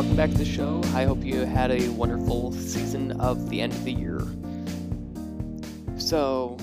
welcome 0.00 0.16
back 0.16 0.30
to 0.30 0.38
the 0.38 0.44
show. 0.46 0.80
I 0.94 1.04
hope 1.04 1.22
you 1.22 1.44
had 1.44 1.70
a 1.70 1.90
wonderful 1.90 2.52
season 2.52 3.20
of 3.20 3.50
the 3.50 3.60
end 3.60 3.74
of 3.74 3.84
the 3.84 3.92
year. 3.92 4.22
So, 5.98 6.56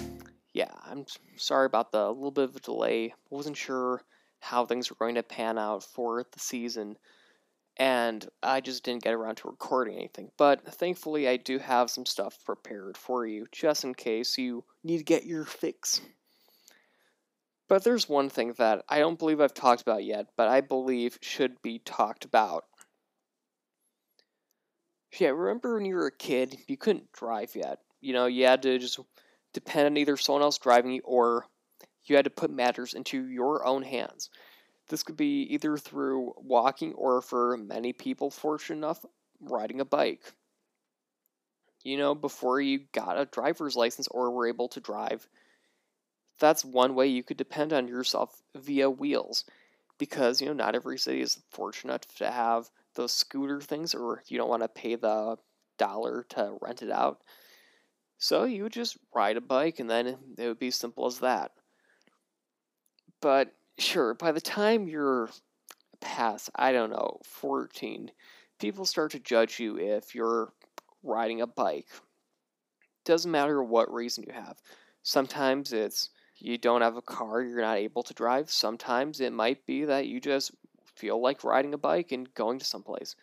yeah, 0.54 0.72
I'm 0.84 1.06
sorry 1.36 1.68
about 1.68 1.92
the 1.92 2.12
little 2.12 2.32
bit 2.32 2.46
of 2.46 2.56
a 2.56 2.60
delay. 2.60 3.10
I 3.12 3.14
wasn't 3.30 3.56
sure 3.56 4.02
how 4.40 4.66
things 4.66 4.90
were 4.90 4.96
going 4.96 5.14
to 5.14 5.22
pan 5.22 5.60
out 5.60 5.84
for 5.84 6.24
the 6.24 6.40
season, 6.40 6.98
and 7.78 8.28
I 8.42 8.60
just 8.60 8.84
didn't 8.84 9.04
get 9.04 9.14
around 9.14 9.36
to 9.36 9.50
recording 9.50 9.98
anything. 9.98 10.32
But 10.36 10.66
thankfully, 10.74 11.28
I 11.28 11.38
do 11.38 11.60
have 11.60 11.92
some 11.92 12.08
stuff 12.08 12.40
prepared 12.44 12.98
for 12.98 13.28
you, 13.28 13.46
just 13.52 13.84
in 13.84 13.94
case 13.94 14.40
you 14.40 14.64
need 14.84 14.98
to 14.98 15.04
get 15.04 15.28
your 15.28 15.46
fix. 15.46 16.02
But 17.68 17.84
there's 17.84 18.10
one 18.10 18.30
thing 18.30 18.56
that 18.58 18.84
I 18.90 18.98
don't 18.98 19.20
believe 19.20 19.40
I've 19.40 19.54
talked 19.54 19.84
about 19.84 20.04
yet, 20.04 20.26
but 20.36 20.48
I 20.48 20.62
believe 20.62 21.20
should 21.22 21.62
be 21.62 21.78
talked 21.78 22.26
about. 22.26 22.64
Yeah, 25.12 25.30
remember 25.30 25.76
when 25.76 25.86
you 25.86 25.96
were 25.96 26.08
a 26.08 26.12
kid, 26.12 26.58
you 26.68 26.78
couldn't 26.78 27.12
drive 27.12 27.56
yet. 27.56 27.80
You 28.02 28.14
know, 28.14 28.26
you 28.28 28.46
had 28.46 28.62
to 28.64 28.78
just 28.80 29.00
depend 29.54 29.88
on 29.88 29.98
either 29.98 30.18
someone 30.18 30.44
else 30.44 30.58
driving 30.58 30.92
you 30.92 31.02
or 31.04 31.48
you 32.06 32.16
had 32.16 32.26
to 32.26 32.32
put 32.32 32.52
matters 32.52 32.94
into 32.94 33.28
your 33.28 33.66
own 33.66 33.84
hands. 33.84 34.30
This 34.90 35.04
could 35.04 35.18
be 35.18 35.44
either 35.54 35.78
through 35.78 36.34
walking 36.38 36.94
or 36.94 37.22
for 37.22 37.58
many 37.58 37.94
people 37.94 38.32
fortunate 38.32 38.78
enough 38.78 39.06
riding 39.42 39.82
a 39.82 39.86
bike. 39.86 40.34
You 41.84 41.98
know, 41.98 42.14
before 42.14 42.62
you 42.62 42.86
got 42.92 43.20
a 43.20 43.26
driver's 43.26 43.76
license 43.76 44.08
or 44.10 44.30
were 44.30 44.48
able 44.48 44.68
to 44.70 44.80
drive, 44.80 45.28
that's 46.40 46.66
one 46.66 46.96
way 46.96 47.08
you 47.08 47.24
could 47.24 47.38
depend 47.38 47.74
on 47.74 47.88
yourself 47.88 48.42
via 48.56 48.90
wheels 48.90 49.46
because 49.98 50.42
you 50.42 50.48
know 50.48 50.54
not 50.54 50.76
every 50.76 50.98
city 50.98 51.22
is 51.22 51.42
fortunate 51.50 52.04
to 52.18 52.32
have 52.32 52.70
those 52.98 53.14
scooter 53.14 53.62
things 53.62 53.96
or 53.96 54.22
you 54.28 54.38
don't 54.38 54.50
want 54.50 54.64
to 54.64 54.68
pay 54.68 54.96
the 54.96 55.38
dollar 55.78 56.26
to 56.30 56.58
rent 56.62 56.82
it 56.82 56.92
out. 56.92 57.22
So 58.18 58.44
you 58.44 58.64
would 58.64 58.74
just 58.74 58.98
ride 59.16 59.38
a 59.38 59.42
bike 59.42 59.80
and 59.80 59.90
then 59.90 60.18
it 60.38 60.48
would 60.48 60.60
be 60.60 60.68
as 60.68 60.76
simple 60.76 61.06
as 61.06 61.20
that. 61.20 61.52
But 63.22 63.54
sure 63.80 64.14
by 64.16 64.32
the 64.32 64.42
time 64.42 64.88
you're 64.88 65.30
past 66.02 66.50
i 66.56 66.72
don't 66.72 66.90
know 66.90 67.20
14 67.24 68.10
people 68.60 68.86
start 68.86 69.12
to 69.12 69.20
judge 69.20 69.60
you 69.60 69.78
if 69.78 70.16
you're 70.16 70.52
riding 71.04 71.42
a 71.42 71.48
bike. 71.48 71.88
Doesn't 73.06 73.32
matter 73.32 73.64
what 73.64 73.94
reason 73.94 74.24
you 74.28 74.34
have. 74.34 74.58
Sometimes 75.04 75.74
it's 75.74 76.10
you 76.40 76.58
don't 76.58 76.82
have 76.82 76.98
a 76.98 77.02
car, 77.02 77.42
you're 77.42 77.62
not 77.62 77.78
able 77.78 78.04
to 78.04 78.14
drive. 78.14 78.52
Sometimes 78.52 79.20
it 79.20 79.34
might 79.34 79.66
be 79.66 79.86
that 79.86 80.08
you 80.08 80.20
just 80.20 80.52
feel 80.98 81.22
like 81.22 81.44
riding 81.44 81.74
a 81.74 81.78
bike 81.78 82.12
and 82.12 82.34
going 82.34 82.60
to 82.60 82.66
someplace. 82.66 83.16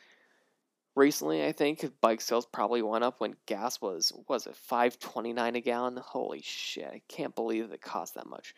Recently, 0.97 1.45
I 1.45 1.53
think 1.53 1.85
bike 2.01 2.21
sales 2.21 2.47
probably 2.47 2.81
went 2.81 3.03
up 3.03 3.21
when 3.21 3.35
gas 3.47 3.81
was 3.81 4.13
was 4.29 4.47
it 4.47 4.57
5.29 4.71 5.57
a 5.57 5.61
gallon. 5.61 5.97
Holy 5.97 6.41
shit, 6.43 6.87
I 6.87 7.03
can't 7.09 7.35
believe 7.35 7.73
it 7.73 7.83
cost 7.83 8.15
that 8.15 8.29
much. 8.29 8.55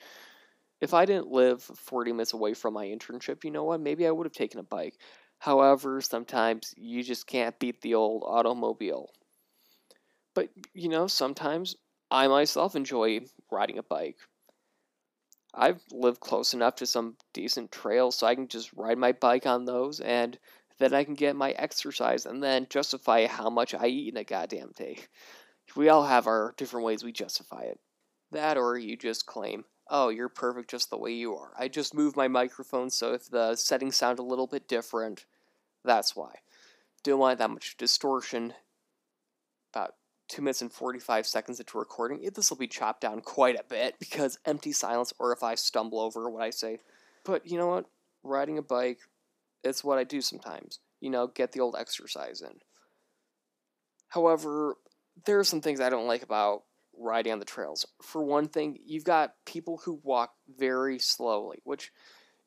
If 0.80 0.92
I 0.92 1.06
didn't 1.06 1.28
live 1.28 1.62
40 1.62 2.12
minutes 2.12 2.34
away 2.34 2.52
from 2.52 2.74
my 2.74 2.86
internship, 2.86 3.44
you 3.44 3.50
know 3.50 3.64
what? 3.64 3.80
Maybe 3.80 4.06
I 4.06 4.10
would 4.10 4.26
have 4.26 4.34
taken 4.34 4.60
a 4.60 4.64
bike. 4.64 4.98
However, 5.38 6.00
sometimes 6.02 6.74
you 6.76 7.02
just 7.02 7.26
can't 7.26 7.58
beat 7.58 7.80
the 7.80 7.94
old 7.94 8.22
automobile. 8.26 9.10
But, 10.34 10.50
you 10.74 10.90
know, 10.90 11.06
sometimes 11.06 11.76
I 12.10 12.28
myself 12.28 12.76
enjoy 12.76 13.20
riding 13.50 13.78
a 13.78 13.82
bike. 13.82 14.18
I've 15.56 15.82
lived 15.90 16.20
close 16.20 16.52
enough 16.52 16.76
to 16.76 16.86
some 16.86 17.16
decent 17.32 17.72
trails 17.72 18.16
so 18.18 18.26
I 18.26 18.34
can 18.34 18.46
just 18.46 18.72
ride 18.74 18.98
my 18.98 19.12
bike 19.12 19.46
on 19.46 19.64
those 19.64 20.00
and 20.00 20.38
then 20.78 20.92
I 20.92 21.04
can 21.04 21.14
get 21.14 21.34
my 21.34 21.52
exercise 21.52 22.26
and 22.26 22.42
then 22.42 22.66
justify 22.68 23.26
how 23.26 23.48
much 23.48 23.74
I 23.74 23.86
eat 23.86 24.12
in 24.12 24.18
a 24.18 24.24
goddamn 24.24 24.72
day. 24.76 24.98
We 25.74 25.88
all 25.88 26.04
have 26.04 26.26
our 26.26 26.54
different 26.56 26.84
ways 26.84 27.02
we 27.02 27.12
justify 27.12 27.62
it. 27.62 27.80
That 28.32 28.58
or 28.58 28.76
you 28.76 28.96
just 28.96 29.26
claim, 29.26 29.64
oh, 29.88 30.10
you're 30.10 30.28
perfect 30.28 30.70
just 30.70 30.90
the 30.90 30.98
way 30.98 31.12
you 31.12 31.34
are. 31.34 31.52
I 31.58 31.68
just 31.68 31.94
moved 31.94 32.16
my 32.16 32.28
microphone 32.28 32.90
so 32.90 33.14
if 33.14 33.30
the 33.30 33.56
settings 33.56 33.96
sound 33.96 34.18
a 34.18 34.22
little 34.22 34.46
bit 34.46 34.68
different, 34.68 35.24
that's 35.84 36.14
why. 36.14 36.34
Don't 37.02 37.18
want 37.18 37.38
that 37.38 37.50
much 37.50 37.76
distortion. 37.76 38.52
About 40.26 40.34
two 40.34 40.42
minutes 40.42 40.62
and 40.62 40.72
45 40.72 41.26
seconds 41.26 41.60
into 41.60 41.78
recording, 41.78 42.28
this 42.34 42.50
will 42.50 42.56
be 42.56 42.66
chopped 42.66 43.00
down 43.00 43.20
quite 43.20 43.58
a 43.58 43.64
bit 43.68 43.96
because 44.00 44.38
empty 44.44 44.72
silence 44.72 45.12
or 45.18 45.32
if 45.32 45.42
I 45.42 45.54
stumble 45.54 46.00
over 46.00 46.28
what 46.30 46.42
I 46.42 46.50
say. 46.50 46.78
But 47.24 47.46
you 47.46 47.58
know 47.58 47.68
what? 47.68 47.86
Riding 48.22 48.58
a 48.58 48.62
bike, 48.62 48.98
it's 49.62 49.84
what 49.84 49.98
I 49.98 50.04
do 50.04 50.20
sometimes. 50.20 50.80
You 51.00 51.10
know, 51.10 51.26
get 51.26 51.52
the 51.52 51.60
old 51.60 51.76
exercise 51.78 52.40
in. 52.40 52.58
However, 54.08 54.76
there 55.26 55.38
are 55.38 55.44
some 55.44 55.60
things 55.60 55.80
I 55.80 55.90
don't 55.90 56.08
like 56.08 56.22
about 56.22 56.62
riding 56.98 57.32
on 57.32 57.38
the 57.38 57.44
trails. 57.44 57.86
For 58.02 58.22
one 58.22 58.48
thing, 58.48 58.78
you've 58.84 59.04
got 59.04 59.34
people 59.44 59.82
who 59.84 60.00
walk 60.02 60.32
very 60.58 60.98
slowly, 60.98 61.58
which 61.64 61.92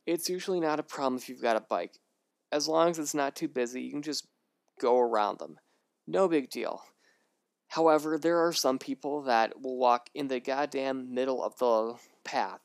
it's 0.06 0.29
usually 0.29 0.59
not 0.59 0.79
a 0.79 0.84
problem 0.84 1.17
if 1.17 1.29
you've 1.29 1.41
got 1.41 1.56
a 1.56 1.61
bike. 1.61 2.00
As 2.51 2.67
long 2.67 2.90
as 2.90 3.00
it's 3.00 3.13
not 3.13 3.35
too 3.35 3.47
busy, 3.47 3.81
you 3.84 3.91
can 3.91 4.01
just 4.01 4.28
go 4.79 5.00
around 5.00 5.40
them. 5.40 5.59
No 6.07 6.28
big 6.28 6.50
deal. 6.50 6.81
However, 7.69 8.18
there 8.18 8.40
are 8.40 8.52
some 8.52 8.80
people 8.80 9.22
that 9.24 9.62
will 9.62 9.78
walk 9.78 10.09
in 10.16 10.28
the 10.28 10.40
goddamn 10.40 11.13
middle 11.13 11.44
of 11.44 11.57
the 11.59 12.00
path, 12.24 12.62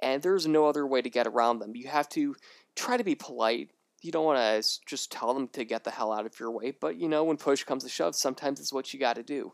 and 0.00 0.22
there's 0.22 0.46
no 0.46 0.66
other 0.66 0.86
way 0.86 1.02
to 1.02 1.10
get 1.10 1.26
around 1.26 1.58
them. 1.58 1.74
You 1.74 1.88
have 1.88 2.08
to 2.10 2.36
try 2.76 2.96
to 2.96 3.04
be 3.04 3.16
polite. 3.16 3.70
You 4.02 4.12
don't 4.12 4.24
want 4.24 4.38
to 4.38 4.78
just 4.86 5.10
tell 5.10 5.34
them 5.34 5.48
to 5.48 5.64
get 5.64 5.82
the 5.82 5.90
hell 5.90 6.12
out 6.12 6.26
of 6.26 6.38
your 6.38 6.52
way, 6.52 6.72
but 6.80 6.96
you 6.96 7.08
know, 7.08 7.24
when 7.24 7.36
push 7.36 7.64
comes 7.64 7.82
to 7.82 7.88
shove, 7.88 8.14
sometimes 8.14 8.60
it's 8.60 8.72
what 8.72 8.94
you 8.94 9.00
got 9.00 9.16
to 9.16 9.24
do. 9.24 9.52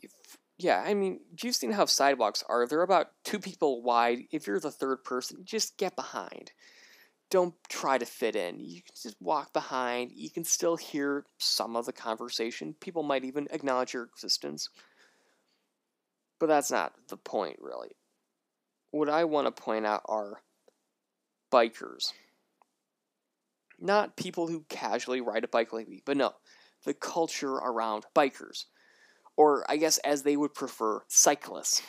If, 0.00 0.12
yeah, 0.56 0.84
I 0.86 0.94
mean, 0.94 1.18
you've 1.42 1.56
seen 1.56 1.72
how 1.72 1.86
sidewalks 1.86 2.44
are. 2.48 2.64
They're 2.66 2.82
about 2.82 3.08
two 3.24 3.40
people 3.40 3.82
wide. 3.82 4.26
If 4.30 4.46
you're 4.46 4.60
the 4.60 4.70
third 4.70 5.02
person, 5.02 5.38
just 5.44 5.76
get 5.76 5.96
behind 5.96 6.52
don't 7.32 7.54
try 7.70 7.96
to 7.96 8.04
fit 8.04 8.36
in. 8.36 8.60
You 8.60 8.82
can 8.82 8.94
just 9.02 9.16
walk 9.18 9.54
behind. 9.54 10.12
You 10.14 10.28
can 10.28 10.44
still 10.44 10.76
hear 10.76 11.24
some 11.38 11.76
of 11.76 11.86
the 11.86 11.92
conversation. 11.92 12.76
People 12.78 13.02
might 13.02 13.24
even 13.24 13.48
acknowledge 13.50 13.94
your 13.94 14.02
existence. 14.04 14.68
But 16.38 16.48
that's 16.48 16.70
not 16.70 16.92
the 17.08 17.16
point, 17.16 17.56
really. 17.58 17.96
What 18.90 19.08
I 19.08 19.24
want 19.24 19.46
to 19.46 19.62
point 19.62 19.86
out 19.86 20.02
are 20.04 20.42
bikers. 21.50 22.12
Not 23.80 24.16
people 24.16 24.46
who 24.46 24.66
casually 24.68 25.22
ride 25.22 25.44
a 25.44 25.48
bike 25.48 25.72
like 25.72 25.88
me, 25.88 26.02
but 26.04 26.18
no, 26.18 26.34
the 26.84 26.92
culture 26.92 27.54
around 27.54 28.04
bikers. 28.14 28.66
Or, 29.38 29.64
I 29.70 29.78
guess, 29.78 29.96
as 29.98 30.22
they 30.22 30.36
would 30.36 30.52
prefer, 30.52 31.02
cyclists. 31.08 31.80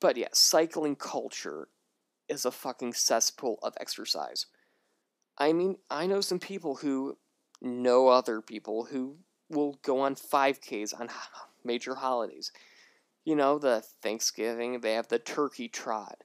But 0.00 0.16
yeah, 0.16 0.28
cycling 0.32 0.94
culture 0.94 1.66
is 2.28 2.44
a 2.44 2.52
fucking 2.52 2.92
cesspool 2.92 3.58
of 3.64 3.74
exercise. 3.80 4.46
I 5.42 5.52
mean, 5.52 5.78
I 5.90 6.06
know 6.06 6.20
some 6.20 6.38
people 6.38 6.76
who 6.76 7.18
know 7.60 8.06
other 8.06 8.40
people 8.40 8.84
who 8.84 9.16
will 9.50 9.76
go 9.82 9.98
on 9.98 10.14
5Ks 10.14 10.98
on 10.98 11.08
major 11.64 11.96
holidays. 11.96 12.52
You 13.24 13.34
know, 13.34 13.58
the 13.58 13.82
Thanksgiving, 14.02 14.80
they 14.80 14.94
have 14.94 15.08
the 15.08 15.18
turkey 15.18 15.68
trot. 15.68 16.22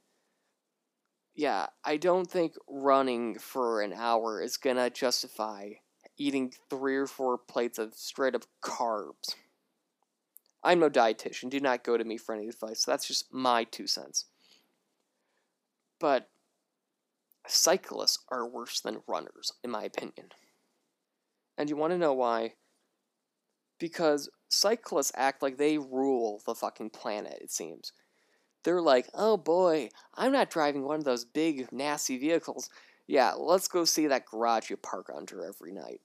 Yeah, 1.34 1.66
I 1.84 1.98
don't 1.98 2.30
think 2.30 2.54
running 2.70 3.40
for 3.40 3.82
an 3.82 3.92
hour 3.92 4.40
is 4.40 4.56
gonna 4.56 4.92
justify 4.92 5.72
eating 6.16 6.54
three 6.70 6.96
or 6.96 7.08
four 7.08 7.40
plates 7.40 7.80
of 7.80 7.96
straight 7.96 8.36
up 8.36 8.44
carbs. 8.64 9.34
I'm 10.64 10.80
no 10.80 10.92
dietitian. 10.92 11.50
Do 11.50 11.60
not 11.60 11.84
go 11.84 11.98
to 11.98 12.04
me 12.04 12.18
for 12.18 12.36
any 12.36 12.50
advice. 12.50 12.86
That's 12.86 13.08
just 13.08 13.34
my 13.34 13.64
two 13.64 13.88
cents. 13.88 14.26
But 16.00 16.30
cyclists 17.48 18.20
are 18.30 18.48
worse 18.48 18.80
than 18.82 19.04
runners, 19.08 19.52
in 19.64 19.72
my 19.72 19.84
opinion. 19.84 20.30
And 21.58 21.70
you 21.70 21.76
want 21.76 21.92
to 21.92 21.98
know 21.98 22.14
why? 22.14 22.54
Because 23.80 24.30
cyclists 24.50 25.12
act 25.16 25.42
like 25.42 25.58
they 25.58 25.78
rule 25.78 26.42
the 26.46 26.56
fucking 26.56 26.92
planet, 26.92 27.40
it 27.42 27.52
seems. 27.52 27.92
They're 28.64 28.82
like, 28.82 29.08
oh 29.14 29.38
boy, 29.38 29.90
I'm 30.16 30.32
not 30.32 30.50
driving 30.50 30.84
one 30.84 30.98
of 30.98 31.06
those 31.06 31.26
big, 31.26 31.72
nasty 31.72 32.18
vehicles. 32.18 32.70
Yeah, 33.08 33.34
let's 33.34 33.68
go 33.68 33.86
see 33.86 34.08
that 34.08 34.26
garage 34.26 34.70
you 34.70 34.78
park 34.78 35.10
under 35.16 35.46
every 35.46 35.72
night. 35.72 36.02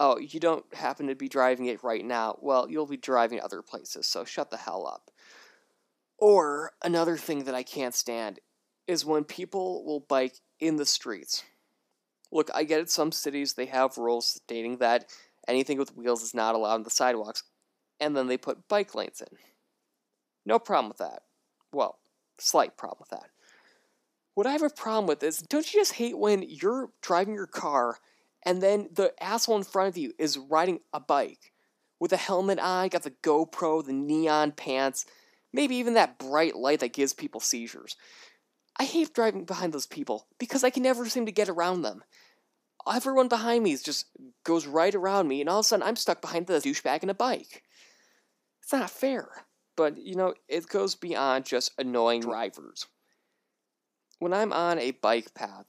Oh, 0.00 0.18
you 0.18 0.38
don't 0.38 0.64
happen 0.74 1.08
to 1.08 1.14
be 1.14 1.28
driving 1.28 1.66
it 1.66 1.82
right 1.82 2.04
now. 2.04 2.36
Well, 2.40 2.70
you'll 2.70 2.86
be 2.86 2.96
driving 2.96 3.40
other 3.40 3.62
places, 3.62 4.06
so 4.06 4.24
shut 4.24 4.50
the 4.50 4.56
hell 4.56 4.86
up. 4.86 5.10
Or 6.18 6.72
another 6.82 7.16
thing 7.16 7.44
that 7.44 7.54
I 7.54 7.62
can't 7.62 7.94
stand 7.94 8.38
is 8.88 9.04
when 9.04 9.22
people 9.22 9.84
will 9.84 10.00
bike 10.00 10.34
in 10.58 10.76
the 10.76 10.86
streets. 10.86 11.44
Look, 12.32 12.50
I 12.54 12.64
get 12.64 12.80
it, 12.80 12.90
some 12.90 13.12
cities 13.12 13.54
they 13.54 13.66
have 13.66 13.98
rules 13.98 14.26
stating 14.26 14.78
that 14.78 15.06
anything 15.46 15.78
with 15.78 15.96
wheels 15.96 16.22
is 16.22 16.34
not 16.34 16.54
allowed 16.54 16.74
on 16.74 16.82
the 16.82 16.90
sidewalks, 16.90 17.44
and 18.00 18.16
then 18.16 18.26
they 18.26 18.36
put 18.36 18.66
bike 18.68 18.94
lanes 18.94 19.20
in. 19.20 19.38
No 20.44 20.58
problem 20.58 20.88
with 20.88 20.98
that. 20.98 21.22
Well, 21.72 21.98
slight 22.38 22.76
problem 22.76 22.98
with 23.00 23.20
that. 23.20 23.30
What 24.34 24.46
I 24.46 24.52
have 24.52 24.62
a 24.62 24.70
problem 24.70 25.06
with 25.06 25.22
is 25.22 25.38
don't 25.38 25.72
you 25.72 25.80
just 25.80 25.94
hate 25.94 26.18
when 26.18 26.42
you're 26.42 26.90
driving 27.02 27.34
your 27.34 27.46
car 27.46 27.98
and 28.44 28.62
then 28.62 28.88
the 28.92 29.12
asshole 29.22 29.56
in 29.56 29.64
front 29.64 29.88
of 29.88 29.98
you 29.98 30.12
is 30.18 30.38
riding 30.38 30.80
a 30.92 31.00
bike 31.00 31.52
with 32.00 32.12
a 32.12 32.16
helmet 32.16 32.58
on, 32.60 32.88
got 32.88 33.02
the 33.02 33.10
GoPro, 33.10 33.84
the 33.84 33.92
neon 33.92 34.52
pants, 34.52 35.04
maybe 35.52 35.76
even 35.76 35.94
that 35.94 36.18
bright 36.18 36.54
light 36.54 36.80
that 36.80 36.92
gives 36.92 37.12
people 37.12 37.40
seizures. 37.40 37.96
I 38.78 38.84
hate 38.84 39.12
driving 39.12 39.44
behind 39.44 39.72
those 39.72 39.86
people 39.86 40.26
because 40.38 40.62
I 40.62 40.70
can 40.70 40.82
never 40.82 41.08
seem 41.08 41.26
to 41.26 41.32
get 41.32 41.48
around 41.48 41.82
them. 41.82 42.04
Everyone 42.90 43.28
behind 43.28 43.64
me 43.64 43.76
just 43.76 44.06
goes 44.44 44.66
right 44.66 44.94
around 44.94 45.28
me, 45.28 45.40
and 45.40 45.50
all 45.50 45.60
of 45.60 45.64
a 45.64 45.68
sudden 45.68 45.86
I'm 45.86 45.96
stuck 45.96 46.22
behind 46.22 46.46
the 46.46 46.54
douchebag 46.54 47.02
in 47.02 47.10
a 47.10 47.14
bike. 47.14 47.64
It's 48.62 48.72
not 48.72 48.90
fair. 48.90 49.28
But, 49.76 49.98
you 49.98 50.16
know, 50.16 50.34
it 50.48 50.68
goes 50.68 50.94
beyond 50.94 51.44
just 51.44 51.72
annoying 51.78 52.22
drivers. 52.22 52.86
When 54.18 54.32
I'm 54.32 54.52
on 54.52 54.78
a 54.78 54.90
bike 54.90 55.34
path, 55.34 55.66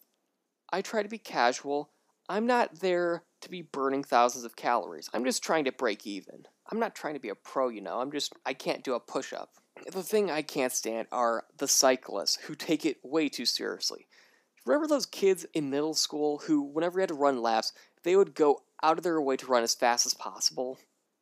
I 0.71 0.81
try 0.81 1.03
to 1.03 1.09
be 1.09 1.19
casual. 1.19 1.91
I'm 2.27 2.47
not 2.47 2.79
there 2.79 3.23
to 3.41 3.49
be 3.49 3.61
burning 3.61 4.03
thousands 4.03 4.45
of 4.45 4.55
calories. 4.55 5.09
I'm 5.13 5.23
just 5.25 5.43
trying 5.43 5.65
to 5.65 5.71
break 5.71 6.07
even. 6.07 6.47
I'm 6.71 6.79
not 6.79 6.95
trying 6.95 7.13
to 7.13 7.19
be 7.19 7.29
a 7.29 7.35
pro, 7.35 7.69
you 7.69 7.81
know. 7.81 7.99
I'm 7.99 8.11
just, 8.11 8.33
I 8.45 8.53
can't 8.53 8.83
do 8.83 8.95
a 8.95 8.99
push 8.99 9.31
up. 9.31 9.51
The 9.87 10.03
thing 10.03 10.29
I 10.29 10.41
can't 10.41 10.71
stand 10.71 11.07
are 11.11 11.45
the 11.57 11.67
cyclists 11.67 12.37
who 12.43 12.55
take 12.55 12.85
it 12.85 12.97
way 13.03 13.29
too 13.29 13.45
seriously. 13.45 14.07
Remember 14.65 14.87
those 14.87 15.05
kids 15.05 15.45
in 15.53 15.69
middle 15.69 15.93
school 15.93 16.39
who, 16.45 16.61
whenever 16.61 16.99
you 16.99 17.01
had 17.01 17.09
to 17.09 17.15
run 17.15 17.41
laps, 17.41 17.73
they 18.03 18.15
would 18.15 18.35
go 18.35 18.61
out 18.83 18.97
of 18.97 19.03
their 19.03 19.19
way 19.21 19.37
to 19.37 19.47
run 19.47 19.63
as 19.63 19.73
fast 19.73 20.05
as 20.05 20.13
possible? 20.13 20.77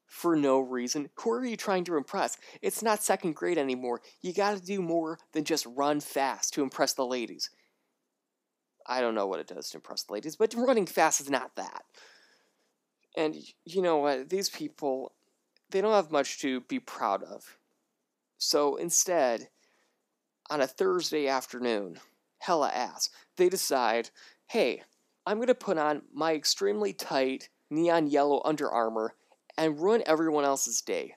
For 0.06 0.36
no 0.36 0.60
reason. 0.60 1.10
Who 1.16 1.32
are 1.32 1.46
you 1.46 1.58
trying 1.58 1.84
to 1.86 1.98
impress? 1.98 2.38
It's 2.62 2.82
not 2.82 3.04
second 3.04 3.36
grade 3.36 3.58
anymore. 3.58 4.02
You 4.22 4.34
gotta 4.34 4.62
do 4.62 4.82
more 4.82 5.20
than 5.34 5.44
just 5.44 5.66
run 5.66 6.00
fast 6.00 6.54
to 6.54 6.64
impress 6.64 6.94
the 6.94 7.06
ladies. 7.06 7.50
I 8.86 9.02
don't 9.02 9.16
know 9.16 9.28
what 9.28 9.42
it 9.42 9.48
does 9.48 9.70
to 9.70 9.78
impress 9.78 10.04
the 10.04 10.14
ladies, 10.14 10.38
but 10.38 10.54
running 10.54 10.86
fast 10.86 11.20
is 11.20 11.30
not 11.30 11.56
that. 11.58 11.84
And 13.18 13.36
you 13.66 13.82
know 13.82 13.98
what? 13.98 14.30
These 14.30 14.50
people, 14.50 15.12
they 15.72 15.82
don't 15.82 15.94
have 15.94 16.12
much 16.12 16.40
to 16.40 16.62
be 16.62 16.80
proud 16.80 17.22
of. 17.24 17.58
So 18.38 18.76
instead, 18.76 19.50
on 20.50 20.62
a 20.62 20.68
Thursday 20.68 21.28
afternoon, 21.28 22.00
hella 22.40 22.70
ass, 22.70 23.10
they 23.36 23.50
decide, 23.50 24.10
hey, 24.48 24.84
I'm 25.26 25.38
going 25.38 25.48
to 25.48 25.56
put 25.56 25.78
on 25.78 26.04
my 26.14 26.34
extremely 26.34 26.94
tight 26.94 27.50
neon 27.70 28.08
yellow 28.08 28.42
Under 28.46 28.70
Armour 28.70 29.16
and 29.58 29.80
ruin 29.80 30.04
everyone 30.06 30.46
else's 30.46 30.82
day. 30.82 31.16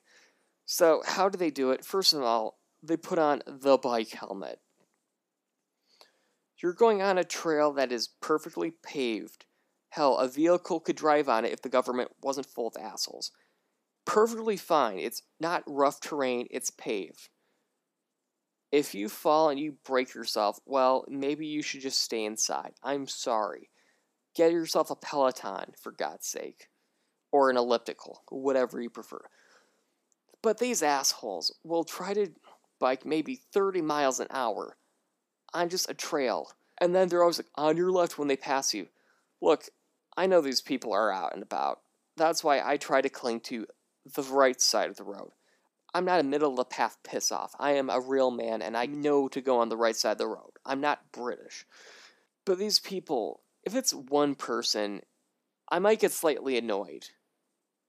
So, 0.67 1.03
how 1.05 1.29
do 1.29 1.37
they 1.37 1.51
do 1.51 1.71
it? 1.71 1.85
First 1.85 2.13
of 2.13 2.23
all, 2.23 2.59
they 2.83 2.97
put 2.97 3.19
on 3.19 3.43
the 3.47 3.77
bike 3.77 4.11
helmet. 4.11 4.61
You're 6.63 6.73
going 6.73 7.03
on 7.03 7.19
a 7.19 7.25
trail 7.25 7.73
that 7.73 7.93
is 7.93 8.09
perfectly 8.21 8.73
paved. 8.83 9.47
Hell, 9.91 10.19
a 10.19 10.29
vehicle 10.29 10.81
could 10.81 10.97
drive 10.97 11.29
on 11.29 11.45
it 11.45 11.53
if 11.53 11.63
the 11.63 11.69
government 11.69 12.11
wasn't 12.23 12.47
full 12.47 12.69
of 12.69 12.77
assholes. 12.81 13.33
Perfectly 14.05 14.57
fine. 14.57 14.99
It's 14.99 15.23
not 15.39 15.63
rough 15.67 16.01
terrain, 16.01 16.47
it's 16.51 16.71
paved. 16.71 17.29
If 18.73 18.95
you 18.95 19.09
fall 19.09 19.49
and 19.49 19.59
you 19.59 19.77
break 19.85 20.15
yourself, 20.15 20.61
well, 20.65 21.05
maybe 21.09 21.47
you 21.47 21.63
should 21.63 21.81
just 21.81 22.01
stay 22.01 22.25
inside. 22.25 22.73
I'm 22.83 23.07
sorry. 23.09 23.71
Get 24.37 24.53
yourself 24.53 24.91
a 24.91 24.97
Peloton, 24.97 25.73
for 25.81 25.91
God's 25.91 26.27
sake. 26.27 26.69
Or 27.33 27.51
an 27.51 27.57
elliptical, 27.57 28.23
whatever 28.31 28.81
you 28.81 28.91
prefer. 28.91 29.21
But 30.43 30.59
these 30.59 30.83
assholes 30.83 31.55
will 31.65 31.85
try 31.85 32.15
to 32.15 32.33
bike 32.79 33.05
maybe 33.05 33.41
30 33.53 33.83
miles 33.83 34.21
an 34.21 34.29
hour 34.31 34.77
on 35.53 35.69
just 35.69 35.91
a 35.91 35.95
trail. 35.95 36.53
And 36.81 36.95
then 36.95 37.09
they're 37.09 37.23
always 37.23 37.39
like, 37.39 37.51
on 37.57 37.77
your 37.77 37.91
left 37.91 38.19
when 38.19 38.29
they 38.29 38.37
pass 38.37 38.73
you. 38.73 38.89
Look, 39.43 39.65
I 40.17 40.27
know 40.27 40.41
these 40.41 40.61
people 40.61 40.93
are 40.93 41.13
out 41.13 41.35
and 41.35 41.43
about. 41.43 41.81
That's 42.17 42.43
why 42.43 42.61
I 42.65 42.77
try 42.77 43.01
to 43.01 43.09
cling 43.09 43.41
to 43.41 43.67
the 44.05 44.23
right 44.23 44.61
side 44.61 44.91
of 44.91 44.97
the 44.97 45.05
road. 45.05 45.33
I'm 45.93 46.05
not 46.05 46.21
a 46.21 46.25
middle 46.25 46.51
of 46.51 46.57
the 46.57 46.65
path 46.65 46.99
piss 47.03 47.33
off. 47.33 47.55
I 47.59 47.73
am 47.73 47.91
a 47.91 48.01
real 48.01 48.31
man 48.31 48.63
and 48.63 48.77
I 48.77 48.87
know 48.87 49.29
to 49.29 49.41
go 49.41 49.59
on 49.59 49.69
the 49.69 49.77
right 49.77 49.97
side 49.97 50.13
of 50.13 50.19
the 50.19 50.29
road. 50.29 50.53
I'm 50.65 50.81
not 50.81 51.13
British. 51.13 51.67
But 52.45 52.59
these 52.59 52.79
people, 52.79 53.41
if 53.65 53.75
it's 53.75 53.93
one 53.93 54.35
person, 54.35 55.03
I 55.69 55.79
might 55.79 56.01
get 56.01 56.13
slightly 56.13 56.57
annoyed. 56.57 57.07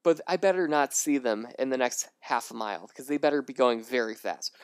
But 0.04 0.20
I 0.28 0.38
better 0.38 0.68
not 0.68 0.96
see 0.96 1.20
them 1.20 1.48
in 1.60 1.70
the 1.70 1.78
next 1.78 2.10
half 2.22 2.50
a 2.50 2.56
mile 2.56 2.88
because 2.88 3.08
they 3.08 3.18
better 3.18 3.44
be 3.44 3.54
going 3.54 3.84
very 3.84 4.16
fast. 4.16 4.56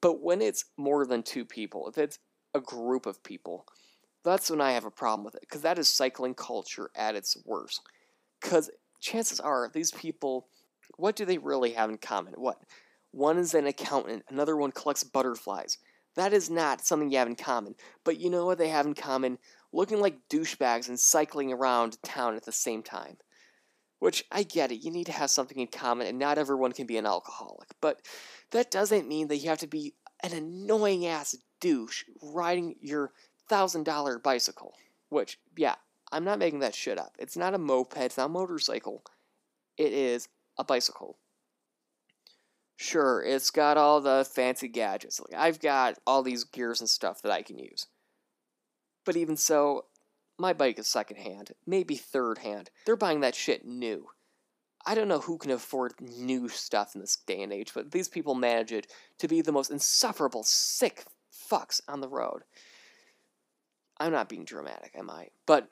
But 0.00 0.22
when 0.22 0.40
it's 0.40 0.64
more 0.76 1.06
than 1.06 1.24
two 1.24 1.44
people, 1.44 1.88
if 1.88 1.98
it's 1.98 2.20
a 2.54 2.60
group 2.60 3.06
of 3.06 3.24
people, 3.24 3.66
that's 4.24 4.48
when 4.48 4.60
I 4.60 4.72
have 4.72 4.84
a 4.84 4.90
problem 4.90 5.24
with 5.24 5.34
it 5.34 5.40
because 5.40 5.62
that 5.62 5.78
is 5.78 5.88
cycling 5.88 6.34
culture 6.34 6.90
at 6.94 7.16
its 7.16 7.36
worst. 7.44 7.80
Because 8.40 8.70
chances 9.00 9.40
are 9.40 9.70
these 9.72 9.90
people 9.90 10.46
what 10.96 11.16
do 11.16 11.24
they 11.24 11.38
really 11.38 11.72
have 11.72 11.90
in 11.90 11.98
common? 11.98 12.34
What? 12.36 12.58
One 13.12 13.38
is 13.38 13.54
an 13.54 13.66
accountant, 13.66 14.24
another 14.28 14.56
one 14.56 14.72
collects 14.72 15.04
butterflies. 15.04 15.78
That 16.16 16.32
is 16.32 16.50
not 16.50 16.84
something 16.84 17.10
you 17.10 17.18
have 17.18 17.28
in 17.28 17.36
common. 17.36 17.74
But 18.04 18.18
you 18.18 18.30
know 18.30 18.46
what 18.46 18.58
they 18.58 18.68
have 18.68 18.86
in 18.86 18.94
common? 18.94 19.38
Looking 19.72 20.00
like 20.00 20.28
douchebags 20.30 20.88
and 20.88 20.98
cycling 20.98 21.52
around 21.52 22.02
town 22.02 22.36
at 22.36 22.44
the 22.44 22.52
same 22.52 22.82
time. 22.82 23.18
Which, 23.98 24.24
I 24.30 24.42
get 24.42 24.72
it, 24.72 24.84
you 24.84 24.90
need 24.90 25.06
to 25.06 25.12
have 25.12 25.30
something 25.30 25.58
in 25.58 25.68
common, 25.68 26.06
and 26.06 26.18
not 26.18 26.36
everyone 26.36 26.72
can 26.72 26.86
be 26.86 26.98
an 26.98 27.06
alcoholic. 27.06 27.68
But 27.80 28.00
that 28.50 28.70
doesn't 28.70 29.08
mean 29.08 29.28
that 29.28 29.36
you 29.36 29.48
have 29.48 29.58
to 29.58 29.66
be 29.66 29.94
an 30.22 30.32
annoying 30.32 31.06
ass 31.06 31.34
douche 31.60 32.04
riding 32.22 32.76
your 32.80 33.12
$1,000 33.50 34.22
bicycle. 34.22 34.74
Which, 35.08 35.38
yeah, 35.56 35.76
I'm 36.12 36.24
not 36.24 36.38
making 36.38 36.60
that 36.60 36.74
shit 36.74 36.98
up. 36.98 37.14
It's 37.18 37.36
not 37.36 37.54
a 37.54 37.58
moped, 37.58 37.96
it's 37.96 38.18
not 38.18 38.26
a 38.26 38.30
motorcycle. 38.30 39.02
It 39.76 39.92
is 39.92 40.28
a 40.58 40.64
bicycle. 40.64 41.18
Sure, 42.76 43.22
it's 43.22 43.50
got 43.50 43.76
all 43.76 44.00
the 44.00 44.28
fancy 44.30 44.68
gadgets. 44.68 45.20
Like 45.20 45.40
I've 45.40 45.60
got 45.60 45.98
all 46.06 46.22
these 46.22 46.44
gears 46.44 46.80
and 46.80 46.88
stuff 46.88 47.22
that 47.22 47.32
I 47.32 47.42
can 47.42 47.58
use. 47.58 47.86
But 49.04 49.16
even 49.16 49.36
so, 49.36 49.86
my 50.38 50.52
bike 50.52 50.78
is 50.78 50.86
secondhand, 50.86 51.52
maybe 51.66 51.96
third 51.96 52.38
hand. 52.38 52.70
They're 52.84 52.96
buying 52.96 53.20
that 53.20 53.34
shit 53.34 53.64
new. 53.64 54.08
I 54.84 54.94
don't 54.94 55.08
know 55.08 55.20
who 55.20 55.38
can 55.38 55.50
afford 55.50 55.94
new 56.00 56.48
stuff 56.48 56.94
in 56.94 57.00
this 57.00 57.16
day 57.16 57.42
and 57.42 57.52
age, 57.52 57.72
but 57.74 57.90
these 57.90 58.08
people 58.08 58.34
manage 58.34 58.72
it 58.72 58.86
to 59.18 59.26
be 59.26 59.40
the 59.40 59.52
most 59.52 59.70
insufferable, 59.70 60.44
sick 60.44 61.04
fucks 61.50 61.80
on 61.88 62.00
the 62.00 62.08
road. 62.08 62.42
I'm 63.98 64.12
not 64.12 64.28
being 64.28 64.44
dramatic, 64.44 64.92
am 64.96 65.10
I? 65.10 65.28
But 65.46 65.70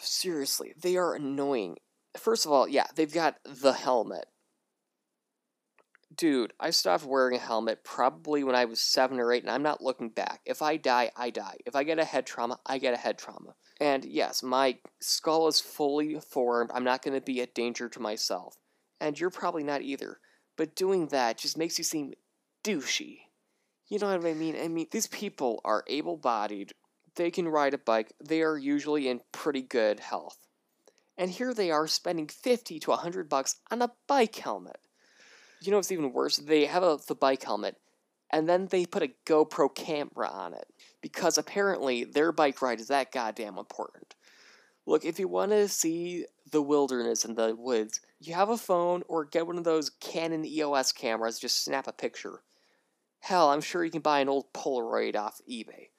seriously, 0.00 0.74
they 0.80 0.96
are 0.96 1.14
annoying 1.14 1.78
first 2.16 2.46
of 2.46 2.52
all, 2.52 2.68
yeah, 2.68 2.86
they've 2.94 3.12
got 3.12 3.36
the 3.44 3.72
helmet. 3.72 4.26
Dude, 6.14 6.52
I 6.60 6.70
stopped 6.70 7.04
wearing 7.04 7.36
a 7.36 7.40
helmet 7.40 7.84
probably 7.84 8.44
when 8.44 8.54
I 8.54 8.66
was 8.66 8.80
seven 8.80 9.18
or 9.18 9.32
eight, 9.32 9.42
and 9.42 9.50
I'm 9.50 9.62
not 9.62 9.82
looking 9.82 10.10
back. 10.10 10.40
If 10.44 10.60
I 10.60 10.76
die, 10.76 11.10
I 11.16 11.30
die. 11.30 11.56
If 11.64 11.74
I 11.74 11.84
get 11.84 11.98
a 11.98 12.04
head 12.04 12.26
trauma, 12.26 12.58
I 12.66 12.78
get 12.78 12.92
a 12.92 12.98
head 12.98 13.16
trauma. 13.16 13.54
And 13.80 14.04
yes, 14.04 14.42
my 14.42 14.78
skull 15.00 15.48
is 15.48 15.60
fully 15.60 16.20
formed. 16.20 16.70
I'm 16.74 16.84
not 16.84 17.02
going 17.02 17.14
to 17.14 17.24
be 17.24 17.40
a 17.40 17.46
danger 17.46 17.88
to 17.88 18.00
myself. 18.00 18.56
And 19.00 19.18
you're 19.18 19.30
probably 19.30 19.62
not 19.62 19.82
either. 19.82 20.18
But 20.56 20.76
doing 20.76 21.08
that 21.08 21.38
just 21.38 21.56
makes 21.56 21.78
you 21.78 21.84
seem 21.84 22.12
douchey. 22.62 23.20
You 23.88 23.98
know 23.98 24.14
what 24.14 24.26
I 24.26 24.34
mean? 24.34 24.56
I 24.62 24.68
mean, 24.68 24.88
these 24.90 25.06
people 25.06 25.60
are 25.64 25.84
able 25.86 26.16
bodied, 26.16 26.72
they 27.16 27.30
can 27.30 27.48
ride 27.48 27.74
a 27.74 27.78
bike, 27.78 28.12
they 28.22 28.42
are 28.42 28.56
usually 28.56 29.08
in 29.08 29.20
pretty 29.32 29.62
good 29.62 30.00
health 30.00 30.36
and 31.16 31.30
here 31.30 31.54
they 31.54 31.70
are 31.70 31.86
spending 31.86 32.28
50 32.28 32.78
to 32.80 32.90
100 32.90 33.28
bucks 33.28 33.56
on 33.70 33.82
a 33.82 33.92
bike 34.06 34.36
helmet. 34.36 34.78
You 35.60 35.70
know 35.70 35.78
what's 35.78 35.92
even 35.92 36.12
worse? 36.12 36.38
They 36.38 36.64
have 36.66 36.82
a, 36.82 36.98
the 37.06 37.14
bike 37.14 37.44
helmet 37.44 37.76
and 38.32 38.48
then 38.48 38.66
they 38.66 38.86
put 38.86 39.02
a 39.02 39.12
GoPro 39.26 39.72
camera 39.74 40.28
on 40.28 40.54
it 40.54 40.66
because 41.02 41.36
apparently 41.36 42.04
their 42.04 42.32
bike 42.32 42.62
ride 42.62 42.80
is 42.80 42.88
that 42.88 43.12
goddamn 43.12 43.58
important. 43.58 44.14
Look, 44.86 45.04
if 45.04 45.20
you 45.20 45.28
want 45.28 45.52
to 45.52 45.68
see 45.68 46.24
the 46.50 46.62
wilderness 46.62 47.24
and 47.24 47.36
the 47.36 47.54
woods, 47.54 48.00
you 48.20 48.34
have 48.34 48.48
a 48.48 48.56
phone 48.56 49.02
or 49.06 49.24
get 49.24 49.46
one 49.46 49.58
of 49.58 49.64
those 49.64 49.90
Canon 49.90 50.44
EOS 50.44 50.92
cameras, 50.92 51.38
just 51.38 51.62
snap 51.62 51.86
a 51.86 51.92
picture. 51.92 52.42
Hell, 53.20 53.50
I'm 53.50 53.60
sure 53.60 53.84
you 53.84 53.90
can 53.90 54.00
buy 54.00 54.20
an 54.20 54.28
old 54.28 54.52
Polaroid 54.52 55.14
off 55.14 55.40
eBay. 55.48 55.90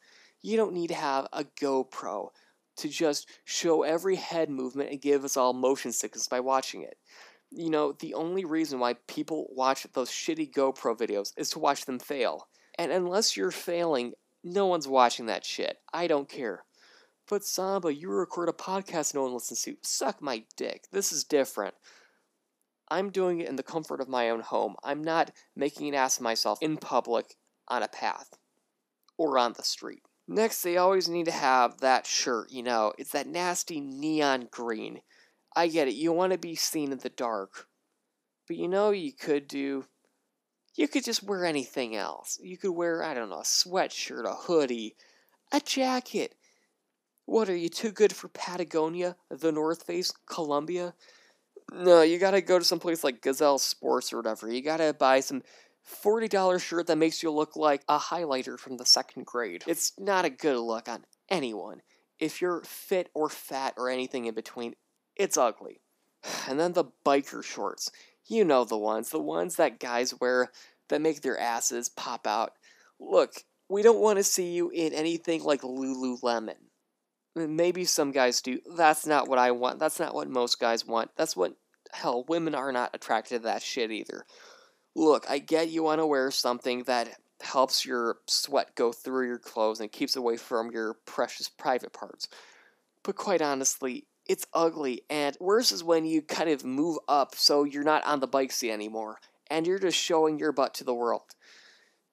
You 0.42 0.58
don't 0.58 0.74
need 0.74 0.88
to 0.88 0.96
have 0.96 1.28
a 1.32 1.46
GoPro 1.46 2.30
to 2.78 2.90
just 2.90 3.30
show 3.46 3.84
every 3.84 4.16
head 4.16 4.50
movement 4.50 4.92
and 4.92 5.02
give 5.02 5.24
us 5.24 5.38
all 5.38 5.54
motion 5.54 5.92
sickness 5.92 6.28
by 6.28 6.40
watching 6.40 6.84
it. 6.84 6.98
You 7.52 7.70
know, 7.70 7.92
the 7.92 8.14
only 8.16 8.46
reason 8.46 8.80
why 8.80 8.96
people 9.08 9.48
watch 9.52 9.86
those 9.94 10.10
shitty 10.10 10.52
GoPro 10.54 10.98
videos 10.98 11.34
is 11.38 11.50
to 11.52 11.60
watch 11.60 11.86
them 11.86 12.00
fail. 12.00 12.48
And 12.80 12.92
unless 12.92 13.38
you're 13.38 13.52
failing, 13.52 14.14
no 14.44 14.66
one's 14.66 14.88
watching 14.88 15.28
that 15.28 15.46
shit. 15.46 15.78
I 15.94 16.08
don't 16.08 16.28
care. 16.28 16.64
But 17.30 17.44
Samba, 17.44 17.94
you 17.94 18.10
record 18.10 18.50
a 18.50 18.54
podcast 18.54 19.14
no 19.14 19.24
one 19.24 19.34
listens 19.34 19.62
to. 19.64 19.78
Suck 19.82 20.22
my 20.22 20.44
dick. 20.58 20.86
This 20.92 21.12
is 21.12 21.24
different. 21.24 21.76
I'm 22.90 23.12
doing 23.12 23.40
it 23.40 23.48
in 23.48 23.56
the 23.56 23.64
comfort 23.64 24.02
of 24.02 24.10
my 24.10 24.30
own 24.30 24.42
home. 24.42 24.76
I'm 24.84 25.04
not 25.04 25.32
making 25.56 25.88
an 25.88 25.96
ass 25.96 26.18
of 26.18 26.24
myself 26.24 26.60
in 26.62 26.78
public 26.78 27.36
on 27.68 27.82
a 27.82 27.88
path 27.88 28.38
or 29.18 29.38
on 29.38 29.54
the 29.54 29.64
street. 29.64 30.04
Next, 30.34 30.64
they 30.64 30.78
always 30.78 31.08
need 31.08 31.26
to 31.26 31.32
have 31.32 31.82
that 31.82 32.08
shirt, 32.08 32.50
you 32.50 32.64
know, 32.64 32.92
it's 32.98 33.12
that 33.12 33.28
nasty 33.28 33.80
neon 33.80 34.48
green. 34.50 35.02
I 35.56 35.68
get 35.68 35.88
it, 35.88 35.94
you 35.94 36.12
want 36.12 36.32
to 36.32 36.40
be 36.40 36.56
seen 36.56 36.92
in 36.92 36.98
the 36.98 37.10
dark. 37.10 37.68
But 38.48 38.58
you 38.58 38.68
know, 38.68 38.90
you 38.90 39.14
could 39.14 39.48
do. 39.48 39.86
You 40.76 40.88
could 40.88 41.04
just 41.04 41.22
wear 41.22 41.46
anything 41.46 41.96
else. 41.96 42.40
You 42.42 42.58
could 42.58 42.72
wear, 42.72 43.04
I 43.04 43.14
don't 43.14 43.30
know, 43.30 43.42
a 43.42 43.44
sweatshirt, 43.44 44.26
a 44.26 44.34
hoodie, 44.34 44.96
a 45.52 45.60
jacket. 45.60 46.34
What 47.26 47.48
are 47.48 47.56
you 47.56 47.70
too 47.70 47.92
good 47.92 48.16
for 48.16 48.28
Patagonia, 48.28 49.16
the 49.30 49.52
North 49.52 49.84
Face, 49.84 50.12
Columbia? 50.26 50.96
No, 51.72 52.02
you 52.02 52.18
gotta 52.18 52.42
go 52.42 52.58
to 52.58 52.66
some 52.66 52.80
place 52.80 53.04
like 53.04 53.22
Gazelle 53.22 53.60
Sports 53.60 54.12
or 54.12 54.18
whatever. 54.18 54.52
You 54.52 54.64
gotta 54.64 54.96
buy 54.96 55.20
some 55.20 55.44
$40 55.86 56.62
shirt 56.62 56.88
that 56.88 56.98
makes 56.98 57.22
you 57.22 57.32
look 57.32 57.56
like 57.56 57.84
a 57.90 57.98
highlighter 57.98 58.58
from 58.58 58.78
the 58.78 58.86
second 58.86 59.26
grade. 59.26 59.64
It's 59.68 59.94
not 59.98 60.26
a 60.26 60.30
good 60.30 60.58
look 60.58 60.88
on 60.88 61.06
anyone. 61.30 61.82
If 62.20 62.42
you're 62.42 62.62
fit 62.62 63.10
or 63.14 63.30
fat 63.30 63.74
or 63.78 63.90
anything 63.90 64.26
in 64.26 64.34
between, 64.34 64.76
it's 65.16 65.38
ugly. 65.38 65.82
And 66.48 66.60
then 66.60 66.74
the 66.74 66.86
biker 67.06 67.44
shorts. 67.44 67.92
You 68.26 68.46
know 68.46 68.64
the 68.64 68.78
ones, 68.78 69.10
the 69.10 69.20
ones 69.20 69.58
that 69.58 69.80
guys 69.80 70.14
wear 70.20 70.52
that 70.88 71.02
make 71.02 71.22
their 71.22 71.38
asses 71.38 71.90
pop 71.90 72.26
out. 72.26 72.54
Look, 73.00 73.44
we 73.70 73.82
don't 73.82 74.00
want 74.00 74.18
to 74.18 74.24
see 74.24 74.52
you 74.52 74.70
in 74.70 74.94
anything 74.94 75.44
like 75.44 75.62
Lululemon. 75.62 76.56
Maybe 77.36 77.84
some 77.84 78.12
guys 78.12 78.42
do. 78.42 78.60
That's 78.78 79.06
not 79.06 79.28
what 79.28 79.40
I 79.40 79.52
want. 79.52 79.80
That's 79.80 80.00
not 80.00 80.14
what 80.14 80.30
most 80.30 80.60
guys 80.60 80.86
want. 80.86 81.12
That's 81.18 81.36
what, 81.36 81.56
hell, 81.92 82.24
women 82.28 82.56
are 82.56 82.72
not 82.72 82.92
attracted 82.94 83.42
to 83.42 83.44
that 83.44 83.64
shit 83.64 83.92
either. 83.92 84.26
Look, 84.96 85.26
I 85.30 85.40
get 85.40 85.70
you 85.70 85.84
want 85.84 86.00
to 86.00 86.06
wear 86.06 86.30
something 86.30 86.84
that 86.84 87.18
helps 87.42 87.86
your 87.86 88.18
sweat 88.28 88.76
go 88.76 88.92
through 88.92 89.28
your 89.28 89.40
clothes 89.40 89.80
and 89.80 89.92
keeps 89.92 90.16
away 90.16 90.38
from 90.38 90.72
your 90.72 90.96
precious 91.06 91.50
private 91.50 91.94
parts. 91.94 92.28
But 93.04 93.16
quite 93.16 93.42
honestly, 93.42 94.06
it's 94.26 94.46
ugly, 94.54 95.02
and 95.10 95.36
worse 95.42 95.72
is 95.72 95.84
when 95.84 96.06
you 96.06 96.22
kind 96.22 96.50
of 96.50 96.64
move 96.64 96.98
up 97.10 97.36
so 97.36 97.64
you're 97.64 97.84
not 97.84 98.06
on 98.06 98.22
the 98.22 98.28
bike 98.28 98.52
seat 98.52 98.72
anymore, 98.72 99.20
and 99.50 99.68
you're 99.68 99.80
just 99.80 99.98
showing 99.98 100.40
your 100.40 100.54
butt 100.54 100.74
to 100.76 100.84
the 100.84 100.94
world. 100.94 101.36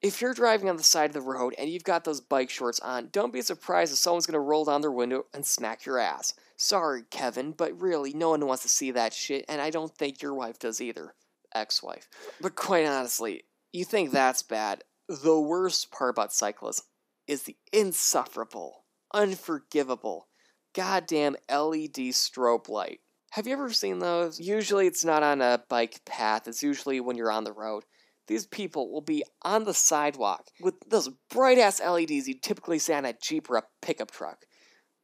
If 0.03 0.21
you're 0.21 0.35
driving 0.35 0.69
on 0.69 0.79
the 0.79 0.83
side 0.83 1.11
of 1.11 1.15
the 1.15 1.21
road 1.21 1.55
and 1.59 1.69
you've 1.69 1.85
got 1.85 2.05
those 2.05 2.23
bike 2.23 2.49
shorts 2.49 2.81
on, 2.81 3.11
don't 3.13 3.33
be 3.33 3.43
surprised 3.43 3.93
if 3.93 3.99
someone's 3.99 4.27
gonna 4.27 4.41
roll 4.41 4.65
down 4.65 4.81
their 4.81 4.91
window 4.91 5.27
and 5.35 5.45
smack 5.45 5.85
your 5.85 5.99
ass. 5.99 6.33
Sorry, 6.57 7.03
Kevin, 7.11 7.53
but 7.53 7.81
really, 7.81 8.15
no 8.15 8.31
one 8.31 8.47
wants 8.47 8.63
to 8.63 8.69
see 8.69 8.91
that 8.93 9.13
shit, 9.13 9.45
and 9.49 9.61
I 9.61 9.69
don't 9.71 9.95
think 9.95 10.23
your 10.23 10.35
wife 10.35 10.59
does 10.59 10.81
either. 10.81 11.15
Ex 11.55 11.83
wife. 11.83 12.09
But 12.41 12.55
quite 12.55 12.87
honestly, 12.87 13.45
you 13.73 13.85
think 13.85 14.11
that's 14.11 14.43
bad. 14.43 14.85
The 15.09 15.39
worst 15.41 15.91
part 15.91 16.11
about 16.11 16.33
cyclists 16.33 16.83
is 17.27 17.45
the 17.45 17.57
insufferable, 17.73 18.85
unforgivable, 19.13 20.29
goddamn 20.75 21.37
LED 21.49 22.13
strobe 22.13 22.69
light. 22.69 23.01
Have 23.33 23.47
you 23.47 23.53
ever 23.53 23.73
seen 23.73 24.01
those? 24.01 24.41
Usually 24.41 24.87
it's 24.87 25.05
not 25.05 25.23
on 25.23 25.41
a 25.41 25.63
bike 25.69 26.01
path, 26.05 26.49
it's 26.49 26.63
usually 26.63 27.01
when 27.01 27.17
you're 27.17 27.31
on 27.31 27.45
the 27.45 27.53
road. 27.53 27.85
These 28.27 28.47
people 28.47 28.93
will 28.93 29.01
be 29.01 29.25
on 29.43 29.65
the 29.65 29.75
sidewalk 29.75 30.47
with 30.61 30.75
those 30.89 31.09
bright 31.31 31.59
ass 31.59 31.81
LEDs 31.81 32.29
you 32.29 32.35
typically 32.35 32.79
see 32.79 32.93
on 32.93 33.05
a 33.05 33.13
Jeep 33.13 33.51
or 33.51 33.57
a 33.57 33.65
pickup 33.83 34.11
truck. 34.13 34.45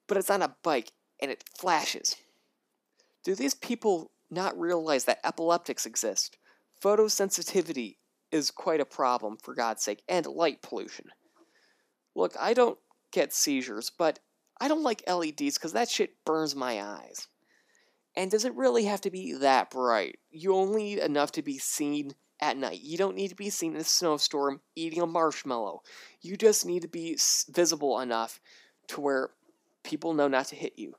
But 0.06 0.16
it's 0.16 0.30
on 0.30 0.42
a 0.42 0.54
bike 0.62 0.92
and 1.20 1.30
it 1.30 1.44
flashes. 1.58 2.14
Do 3.24 3.34
these 3.34 3.54
people 3.54 4.12
not 4.30 4.58
realize 4.58 5.04
that 5.04 5.20
epileptics 5.24 5.86
exist? 5.86 6.38
Photosensitivity 6.82 7.96
is 8.30 8.50
quite 8.50 8.80
a 8.80 8.84
problem, 8.84 9.36
for 9.42 9.54
God's 9.54 9.82
sake, 9.82 10.02
and 10.08 10.26
light 10.26 10.62
pollution. 10.62 11.06
Look, 12.14 12.34
I 12.38 12.54
don't 12.54 12.78
get 13.12 13.32
seizures, 13.32 13.90
but 13.90 14.18
I 14.60 14.68
don't 14.68 14.82
like 14.82 15.08
LEDs 15.08 15.54
because 15.54 15.72
that 15.72 15.88
shit 15.88 16.24
burns 16.24 16.56
my 16.56 16.82
eyes. 16.82 17.28
And 18.16 18.30
does 18.30 18.44
it 18.44 18.54
really 18.54 18.84
have 18.84 19.02
to 19.02 19.10
be 19.10 19.34
that 19.34 19.70
bright? 19.70 20.18
You 20.30 20.54
only 20.54 20.82
need 20.84 20.98
enough 20.98 21.32
to 21.32 21.42
be 21.42 21.58
seen 21.58 22.12
at 22.40 22.56
night. 22.56 22.80
You 22.80 22.96
don't 22.96 23.16
need 23.16 23.28
to 23.28 23.34
be 23.34 23.50
seen 23.50 23.74
in 23.74 23.80
a 23.80 23.84
snowstorm 23.84 24.60
eating 24.74 25.02
a 25.02 25.06
marshmallow. 25.06 25.82
You 26.20 26.36
just 26.36 26.64
need 26.64 26.82
to 26.82 26.88
be 26.88 27.18
visible 27.50 28.00
enough 28.00 28.40
to 28.88 29.00
where 29.00 29.30
people 29.84 30.14
know 30.14 30.28
not 30.28 30.46
to 30.46 30.56
hit 30.56 30.74
you. 30.76 30.94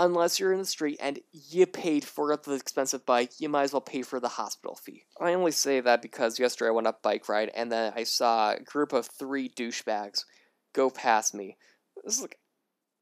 Unless 0.00 0.38
you're 0.38 0.52
in 0.52 0.60
the 0.60 0.64
street 0.64 0.96
and 1.00 1.18
you 1.32 1.66
paid 1.66 2.04
for 2.04 2.36
the 2.36 2.52
expensive 2.52 3.04
bike, 3.04 3.32
you 3.40 3.48
might 3.48 3.64
as 3.64 3.72
well 3.72 3.80
pay 3.80 4.02
for 4.02 4.20
the 4.20 4.28
hospital 4.28 4.76
fee. 4.76 5.02
I 5.20 5.34
only 5.34 5.50
say 5.50 5.80
that 5.80 6.02
because 6.02 6.38
yesterday 6.38 6.68
I 6.68 6.72
went 6.72 6.86
up 6.86 7.02
bike 7.02 7.28
ride 7.28 7.50
and 7.52 7.72
then 7.72 7.92
I 7.96 8.04
saw 8.04 8.52
a 8.52 8.60
group 8.60 8.92
of 8.92 9.06
three 9.06 9.48
douchebags 9.48 10.24
go 10.72 10.88
past 10.88 11.34
me. 11.34 11.56
This 12.04 12.14
is 12.14 12.22
like 12.22 12.38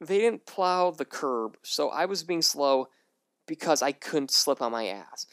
they 0.01 0.19
didn't 0.19 0.47
plow 0.47 0.91
the 0.91 1.05
curb, 1.05 1.59
so 1.63 1.91
I 1.91 2.07
was 2.07 2.23
being 2.23 2.41
slow 2.41 2.89
because 3.47 3.83
I 3.83 3.93
couldn't 3.93 4.31
slip 4.31 4.63
on 4.63 4.73
my 4.73 4.87
ass. 4.87 5.27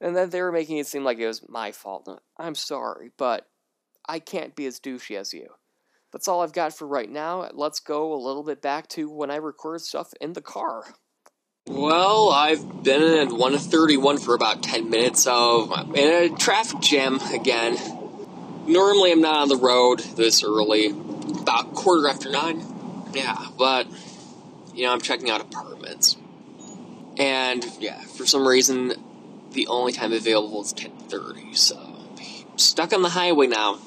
And 0.00 0.16
then 0.16 0.30
they 0.30 0.40
were 0.40 0.52
making 0.52 0.78
it 0.78 0.86
seem 0.86 1.04
like 1.04 1.18
it 1.18 1.26
was 1.26 1.46
my 1.48 1.70
fault. 1.70 2.08
I'm 2.38 2.54
sorry, 2.54 3.10
but 3.18 3.46
I 4.08 4.20
can't 4.20 4.56
be 4.56 4.64
as 4.64 4.80
douchey 4.80 5.16
as 5.16 5.34
you. 5.34 5.48
That's 6.14 6.28
all 6.28 6.42
I've 6.42 6.52
got 6.52 6.72
for 6.72 6.86
right 6.86 7.10
now. 7.10 7.50
Let's 7.54 7.80
go 7.80 8.14
a 8.14 8.20
little 8.24 8.44
bit 8.44 8.62
back 8.62 8.86
to 8.90 9.10
when 9.10 9.32
I 9.32 9.36
record 9.36 9.80
stuff 9.80 10.12
in 10.20 10.34
the 10.34 10.40
car. 10.40 10.84
Well, 11.66 12.30
I've 12.30 12.84
been 12.84 13.02
at 13.02 13.32
131 13.32 14.18
for 14.18 14.36
about 14.36 14.62
10 14.62 14.90
minutes, 14.90 15.26
I'm 15.26 15.92
in 15.96 16.32
a 16.32 16.36
traffic 16.36 16.78
jam 16.78 17.18
again. 17.32 17.76
Normally, 18.68 19.10
I'm 19.10 19.22
not 19.22 19.40
on 19.40 19.48
the 19.48 19.56
road 19.56 19.98
this 20.14 20.44
early, 20.44 20.90
about 21.40 21.74
quarter 21.74 22.08
after 22.08 22.30
nine. 22.30 22.62
Yeah, 23.12 23.48
but 23.58 23.88
you 24.72 24.84
know, 24.84 24.92
I'm 24.92 25.00
checking 25.00 25.30
out 25.30 25.40
apartments, 25.40 26.16
and 27.18 27.66
yeah, 27.80 28.00
for 28.00 28.24
some 28.24 28.46
reason, 28.46 28.92
the 29.50 29.66
only 29.66 29.90
time 29.90 30.12
available 30.12 30.62
is 30.62 30.72
10:30. 30.72 31.56
So, 31.56 31.76
I'm 31.76 32.58
stuck 32.58 32.92
on 32.92 33.02
the 33.02 33.10
highway 33.10 33.48
now. 33.48 33.80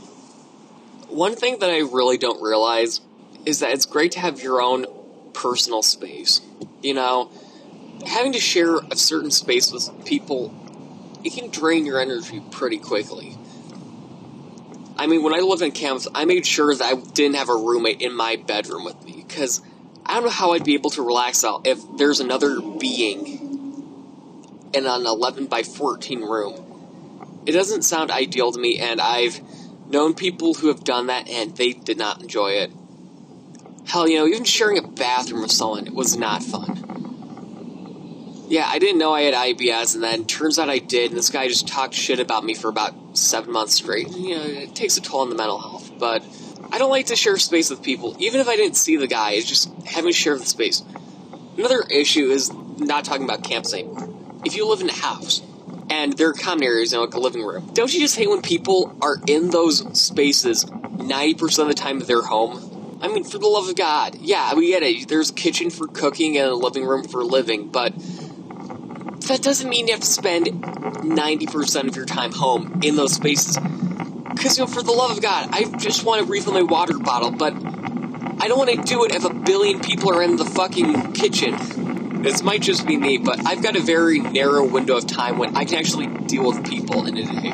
One 1.18 1.36
thing 1.36 1.58
that 1.62 1.72
I 1.72 1.80
really 1.80 2.20
don't 2.20 2.44
realize 2.44 3.02
is 3.44 3.62
that 3.62 3.72
it's 3.72 3.88
great 3.88 4.12
to 4.12 4.20
have 4.20 4.44
your 4.44 4.62
own 4.62 4.86
personal 5.34 5.82
space. 5.82 6.42
You 6.84 6.94
know, 6.94 7.32
having 8.06 8.34
to 8.34 8.40
share 8.40 8.76
a 8.92 8.96
certain 8.96 9.32
space 9.32 9.72
with 9.72 10.06
people, 10.06 10.54
it 11.24 11.34
can 11.34 11.50
drain 11.50 11.88
your 11.88 12.00
energy 12.00 12.40
pretty 12.52 12.78
quickly. 12.78 13.36
I 14.96 15.08
mean, 15.08 15.24
when 15.24 15.34
I 15.34 15.40
lived 15.40 15.64
in 15.64 15.72
campus, 15.72 16.08
I 16.14 16.26
made 16.26 16.46
sure 16.46 16.76
that 16.76 16.86
I 16.86 16.94
didn't 16.94 17.38
have 17.38 17.50
a 17.50 17.56
roommate 17.56 18.00
in 18.00 18.16
my 18.16 18.36
bedroom 18.36 18.86
with 18.86 19.04
me 19.04 19.24
because 19.28 19.64
I 20.06 20.14
don't 20.14 20.26
know 20.26 20.30
how 20.30 20.52
I'd 20.52 20.66
be 20.66 20.76
able 20.76 20.92
to 20.92 21.02
relax 21.02 21.44
out 21.44 21.66
if 21.66 21.80
there's 21.98 22.20
another 22.20 22.62
being 22.62 23.26
in 24.72 24.86
an 24.86 25.08
11 25.08 25.48
by 25.48 25.64
14 25.64 26.22
room. 26.22 27.42
It 27.48 27.54
doesn't 27.54 27.82
sound 27.82 28.12
ideal 28.12 28.52
to 28.52 28.60
me, 28.60 28.78
and 28.78 29.02
I've 29.02 29.42
known 29.90 30.14
people 30.14 30.54
who 30.56 30.68
have 30.68 30.84
done 30.84 31.08
that 31.08 31.28
and 31.28 31.56
they 31.56 31.74
did 31.74 31.98
not 31.98 32.22
enjoy 32.22 32.52
it. 32.52 32.72
Hell, 33.86 34.08
you 34.08 34.18
know, 34.18 34.28
even 34.28 34.44
sharing 34.44 34.78
a 34.78 34.82
bathroom 34.82 35.42
with 35.42 35.52
someone 35.52 35.94
was 35.96 36.18
not 36.18 36.44
fun. 36.44 36.84
Yeah, 38.50 38.66
I 38.68 38.80
didn't 38.80 38.98
know 38.98 39.14
I 39.14 39.24
had 39.24 39.34
IBS, 39.34 39.96
and 39.96 40.04
then 40.04 40.26
turns 40.26 40.58
out 40.58 40.70
I 40.70 40.80
did, 40.80 41.12
and 41.12 41.18
this 41.18 41.30
guy 41.30 41.50
just 41.50 41.68
talked 41.68 41.94
shit 41.94 42.22
about 42.22 42.46
me 42.46 42.54
for 42.54 42.70
about 42.70 43.18
seven 43.18 43.52
months 43.52 43.76
straight. 43.76 44.10
You 44.10 44.38
know, 44.38 44.44
it 44.44 44.74
takes 44.74 44.96
a 44.96 45.02
toll 45.02 45.20
on 45.22 45.30
the 45.30 45.36
mental 45.36 45.60
health, 45.60 45.92
but 46.00 46.24
I 46.72 46.78
don't 46.78 46.90
like 46.90 47.08
to 47.08 47.16
share 47.16 47.38
space 47.38 47.70
with 47.70 47.82
people, 47.82 48.16
even 48.20 48.40
if 48.40 48.48
I 48.48 48.56
didn't 48.56 48.78
see 48.78 48.96
the 48.96 49.08
guy, 49.08 49.32
it's 49.32 49.48
just 49.48 49.70
having 49.86 50.12
to 50.12 50.18
share 50.18 50.38
the 50.38 50.46
space. 50.46 50.82
Another 51.58 51.84
issue 51.90 52.30
is 52.30 52.52
not 52.78 53.04
talking 53.04 53.24
about 53.24 53.44
camps 53.44 53.74
anymore. 53.74 54.10
If 54.46 54.56
you 54.56 54.68
live 54.68 54.82
in 54.82 54.90
a 54.90 54.94
house, 54.94 55.42
and 55.90 56.14
there 56.14 56.30
are 56.30 56.34
common 56.34 56.64
areas, 56.64 56.92
you 56.92 56.98
know, 56.98 57.06
like 57.06 57.14
a 57.14 57.20
living 57.20 57.44
room, 57.44 57.70
don't 57.74 57.94
you 57.94 58.00
just 58.00 58.16
hate 58.16 58.30
when 58.30 58.42
people 58.42 58.98
are 59.02 59.18
in 59.28 59.50
those 59.50 60.00
spaces 60.00 60.66
90% 60.66 61.60
of 61.60 61.68
the 61.68 61.74
time 61.74 62.00
they're 62.00 62.22
home? 62.22 63.00
I 63.02 63.08
mean, 63.08 63.24
for 63.24 63.38
the 63.38 63.48
love 63.48 63.70
of 63.70 63.76
God, 63.76 64.16
yeah, 64.20 64.54
we 64.56 64.70
get 64.70 64.84
it. 64.84 65.08
There's 65.08 65.30
a 65.30 65.34
kitchen 65.34 65.70
for 65.70 65.88
cooking 65.88 66.38
and 66.38 66.48
a 66.48 66.56
living 66.56 66.86
room 66.86 67.04
for 67.04 67.24
living, 67.24 67.68
but 67.68 67.94
that 69.28 69.42
doesn't 69.42 69.70
mean 69.70 69.88
you 69.88 69.94
have 69.94 70.02
to 70.02 70.08
spend 70.08 70.48
90% 70.48 71.88
of 71.88 71.96
your 71.96 72.06
time 72.06 72.32
home 72.32 72.82
in 72.84 72.96
those 72.96 73.14
spaces. 73.14 73.58
Because, 73.58 74.58
you 74.58 74.66
know, 74.66 74.72
for 74.72 74.82
the 74.82 74.92
love 74.92 75.12
of 75.12 75.22
God, 75.22 75.50
I 75.52 75.66
just 75.78 76.04
want 76.04 76.26
to 76.26 76.32
refill 76.32 76.54
my 76.54 76.62
water 76.64 76.98
bottle, 76.98 77.32
but 77.32 77.54
I 77.54 78.48
don't 78.48 78.58
want 78.58 78.70
to 78.70 78.82
do 78.84 79.04
it 79.04 79.14
if 79.14 79.26
a 79.26 79.34
billion 79.34 79.80
people 79.82 80.12
are 80.12 80.24
in 80.24 80.36
the 80.36 80.46
fucking 80.46 81.14
kitchen. 81.14 81.56
This 82.24 82.44
might 82.44 82.62
just 82.62 82.86
be 82.86 82.98
me, 82.98 83.18
but 83.18 83.46
I've 83.46 83.64
got 83.64 83.76
a 83.76 83.80
very 83.80 84.20
narrow 84.20 84.66
window 84.66 84.98
of 84.98 85.08
time 85.08 85.38
when 85.38 85.56
I 85.56 85.66
can 85.66 85.76
actually 85.76 86.08
deal 86.08 86.48
with 86.48 86.70
people 86.70 87.06
in 87.06 87.18
a 87.18 87.24
day. 87.24 87.52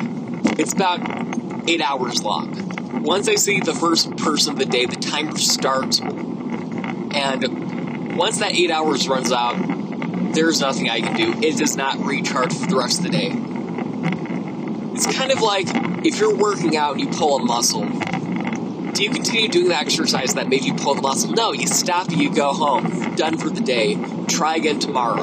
It's 0.58 0.72
about 0.72 1.68
eight 1.68 1.80
hours 1.80 2.22
long. 2.22 3.02
Once 3.02 3.28
I 3.28 3.34
see 3.34 3.60
the 3.60 3.74
first 3.74 4.16
person 4.16 4.52
of 4.52 4.58
the 4.58 4.66
day, 4.66 4.86
the 4.86 4.96
timer 4.96 5.36
starts, 5.38 6.00
and 6.00 8.16
once 8.16 8.38
that 8.38 8.54
eight 8.54 8.70
hours 8.70 9.08
runs 9.08 9.32
out, 9.32 9.56
there's 10.34 10.60
nothing 10.60 10.88
I 10.88 11.00
can 11.00 11.16
do. 11.16 11.46
It 11.46 11.58
does 11.58 11.76
not 11.76 11.98
recharge 11.98 12.54
for 12.54 12.66
the 12.66 12.76
rest 12.76 12.98
of 12.98 13.04
the 13.04 13.10
day. 13.10 13.30
It's 14.94 15.16
kind 15.16 15.30
of 15.30 15.42
like 15.42 15.66
if 16.06 16.18
you're 16.18 16.34
working 16.34 16.76
out 16.76 16.92
and 16.92 17.00
you 17.00 17.08
pull 17.08 17.36
a 17.36 17.44
muscle, 17.44 17.86
Do 18.94 19.02
you 19.02 19.10
continue 19.10 19.48
doing 19.48 19.68
the 19.68 19.76
exercise 19.76 20.34
that 20.34 20.48
made 20.48 20.62
you 20.62 20.72
pull 20.72 20.94
the 20.94 21.02
muscle? 21.02 21.32
No, 21.32 21.50
you 21.50 21.66
stop 21.66 22.12
you 22.12 22.32
go 22.32 22.52
home. 22.52 23.03
Done 23.16 23.38
for 23.38 23.48
the 23.48 23.60
day. 23.60 23.96
Try 24.26 24.56
again 24.56 24.80
tomorrow. 24.80 25.22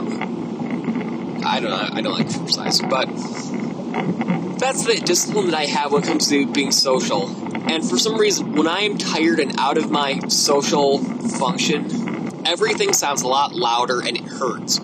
I 1.43 1.59
don't 1.59 1.71
know. 1.71 1.89
I 1.91 2.01
don't 2.01 2.13
like 2.13 2.27
exercise, 2.27 2.79
but 2.81 3.07
that's 4.57 4.85
the 4.85 5.01
discipline 5.03 5.47
that 5.47 5.55
I 5.55 5.65
have 5.65 5.91
when 5.91 6.03
it 6.03 6.07
comes 6.07 6.29
to 6.29 6.47
being 6.47 6.71
social. 6.71 7.27
And 7.69 7.87
for 7.87 7.97
some 7.97 8.17
reason, 8.17 8.53
when 8.53 8.67
I 8.67 8.81
am 8.81 8.97
tired 8.97 9.39
and 9.39 9.59
out 9.59 9.77
of 9.77 9.91
my 9.91 10.19
social 10.27 10.99
function, 10.99 12.45
everything 12.45 12.93
sounds 12.93 13.23
a 13.23 13.27
lot 13.27 13.53
louder 13.53 13.99
and 13.99 14.17
it 14.17 14.23
hurts. 14.23 14.79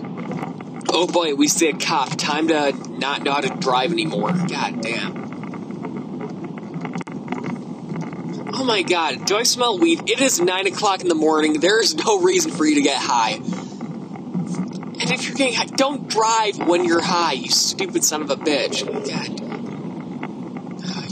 Oh 0.90 1.06
boy, 1.06 1.34
we 1.34 1.48
see 1.48 1.68
a 1.68 1.74
cop. 1.74 2.16
Time 2.16 2.48
to 2.48 2.72
not 2.98 3.22
know 3.22 3.32
how 3.32 3.40
to 3.40 3.54
drive 3.54 3.92
anymore. 3.92 4.32
God 4.32 4.82
damn. 4.82 5.27
Oh 8.60 8.64
my 8.64 8.82
god, 8.82 9.24
do 9.24 9.36
I 9.36 9.44
smell 9.44 9.78
weed? 9.78 10.10
It 10.10 10.20
is 10.20 10.40
9 10.40 10.66
o'clock 10.66 11.00
in 11.00 11.06
the 11.06 11.14
morning. 11.14 11.60
There 11.60 11.80
is 11.80 11.94
no 11.94 12.20
reason 12.20 12.50
for 12.50 12.66
you 12.66 12.74
to 12.74 12.80
get 12.80 13.00
high. 13.00 13.34
And 13.34 15.12
if 15.12 15.28
you're 15.28 15.36
getting 15.36 15.54
high, 15.54 15.66
don't 15.66 16.08
drive 16.08 16.58
when 16.58 16.84
you're 16.84 17.00
high, 17.00 17.34
you 17.34 17.50
stupid 17.50 18.02
son 18.02 18.20
of 18.20 18.30
a 18.30 18.36
bitch. 18.36 18.82
Oh 18.82 18.98
god. 19.06 19.40
Ah, 20.84 21.06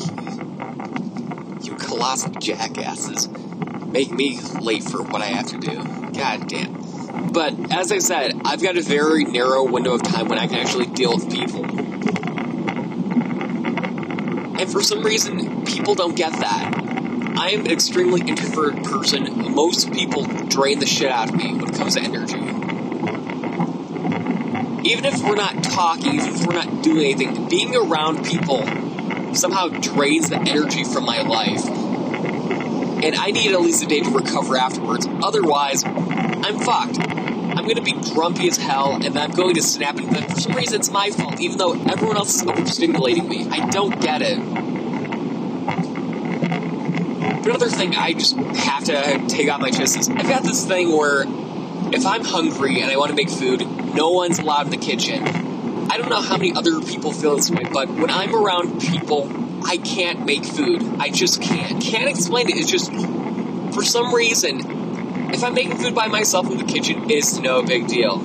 you 1.63 1.77
colossal 1.77 2.33
jackasses. 2.33 3.29
Make 3.29 4.11
me 4.11 4.41
late 4.61 4.83
for 4.83 5.05
what 5.05 5.23
I 5.23 5.27
have 5.27 5.47
to 5.47 5.59
do. 5.59 5.85
God 6.19 6.49
damn. 6.49 7.31
But 7.33 7.73
as 7.73 7.93
I 7.93 7.99
said, 7.99 8.41
I've 8.45 8.61
got 8.61 8.77
a 8.77 8.83
very 8.83 9.23
narrow 9.23 9.63
window 9.63 9.95
of 9.95 10.03
time 10.03 10.27
when 10.29 10.41
I 10.41 10.49
can 10.49 10.57
actually 10.57 10.87
deal 10.87 11.15
with 11.15 11.31
people. 11.31 11.65
And 14.61 14.69
for 14.69 14.83
some 14.83 15.05
reason, 15.05 15.65
people 15.65 15.95
don't 15.95 16.17
get 16.17 16.33
that. 16.33 16.76
I 17.47 17.51
am 17.51 17.61
an 17.61 17.71
extremely 17.71 18.23
introverted 18.23 18.83
person. 18.83 19.55
Most 19.55 19.93
people 19.93 20.25
drain 20.25 20.81
the 20.81 20.87
shit 20.87 21.09
out 21.09 21.29
of 21.29 21.37
me 21.37 21.55
when 21.55 21.69
it 21.69 21.77
comes 21.77 21.95
to 21.95 22.01
energy. 22.01 22.41
Even 24.91 25.05
if 25.05 25.23
we're 25.23 25.37
not 25.37 25.63
talking, 25.63 26.15
even 26.15 26.27
if 26.27 26.45
we're 26.45 26.55
not 26.55 26.83
doing 26.83 27.05
anything, 27.13 27.49
being 27.49 27.77
around 27.77 28.27
people 28.27 28.67
somehow 29.33 29.69
drains 29.69 30.29
the 30.29 30.41
energy 30.41 30.83
from 30.83 31.05
my 31.05 31.23
life. 31.23 31.65
And 33.05 33.15
I 33.15 33.31
need 33.31 33.53
at 33.53 33.61
least 33.61 33.81
a 33.85 33.87
day 33.87 34.01
to 34.01 34.11
recover 34.11 34.57
afterwards. 34.57 35.07
Otherwise, 35.23 35.85
I'm 35.85 36.59
fucked. 36.59 36.99
I'm 36.99 37.69
to 37.69 37.81
be 37.81 37.93
grumpy 38.13 38.49
as 38.49 38.57
hell, 38.57 38.99
and 39.01 39.17
I'm 39.17 39.31
going 39.31 39.55
to 39.55 39.63
snap 39.63 39.97
and 39.99 40.33
for 40.33 40.41
some 40.41 40.57
reason 40.57 40.81
it's 40.81 40.91
my 40.91 41.11
fault, 41.11 41.41
even 41.41 41.59
though 41.59 41.75
everyone 41.75 42.17
else 42.17 42.35
is 42.35 42.43
overstimulating 42.43 43.29
me. 43.29 43.47
I 43.49 43.71
don't 43.71 44.01
get 44.01 44.21
it. 44.21 44.56
Another 47.47 47.69
thing 47.69 47.95
I 47.95 48.13
just 48.13 48.37
have 48.37 48.83
to 48.87 49.25
take 49.29 49.49
off 49.49 49.61
my 49.61 49.71
chest 49.71 49.97
is 49.97 50.09
I've 50.09 50.29
got 50.29 50.43
this 50.43 50.67
thing 50.67 50.91
where 50.91 51.23
if 51.95 52.05
I'm 52.05 52.25
hungry 52.25 52.81
and 52.81 52.91
I 52.91 52.97
want 52.97 53.11
to 53.11 53.15
make 53.15 53.31
food, 53.31 53.61
no 53.95 54.11
one's 54.11 54.41
allowed 54.41 54.67
in 54.67 54.71
the 54.71 54.85
kitchen. 54.85 55.23
I 55.89 55.97
don't 55.97 56.09
know 56.09 56.21
how 56.21 56.39
many 56.39 56.53
other 56.55 56.81
people 56.81 57.13
feel 57.13 57.37
this 57.37 57.49
way, 57.49 57.63
but 57.73 57.89
when 57.89 58.11
I'm 58.11 58.35
around 58.35 58.81
people, 58.81 59.31
I 59.65 59.77
can't 59.77 60.27
make 60.27 60.45
food. 60.45 60.83
I 60.99 61.11
just 61.11 61.41
can't. 61.41 61.81
Can't 61.81 62.09
explain 62.09 62.49
it. 62.49 62.57
It's 62.57 62.69
just, 62.69 62.91
for 63.73 63.85
some 63.85 64.13
reason, 64.13 65.31
if 65.33 65.45
I'm 65.45 65.55
making 65.55 65.77
food 65.77 65.95
by 65.95 66.09
myself 66.09 66.51
in 66.51 66.59
the 66.59 66.65
kitchen, 66.65 67.09
it's 67.09 67.39
no 67.39 67.63
big 67.63 67.87
deal. 67.87 68.21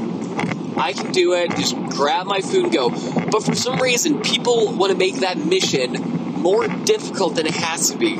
I 0.77 0.93
can 0.93 1.11
do 1.11 1.33
it, 1.33 1.51
just 1.51 1.75
grab 1.91 2.25
my 2.25 2.41
food 2.41 2.63
and 2.63 2.73
go. 2.73 2.89
But 2.89 3.43
for 3.43 3.53
some 3.53 3.77
reason, 3.79 4.23
people 4.23 4.73
want 4.73 4.91
to 4.91 4.97
make 4.97 5.17
that 5.17 5.37
mission 5.37 6.41
more 6.41 6.67
difficult 6.67 7.35
than 7.35 7.45
it 7.45 7.53
has 7.53 7.91
to 7.91 7.99
be. 7.99 8.19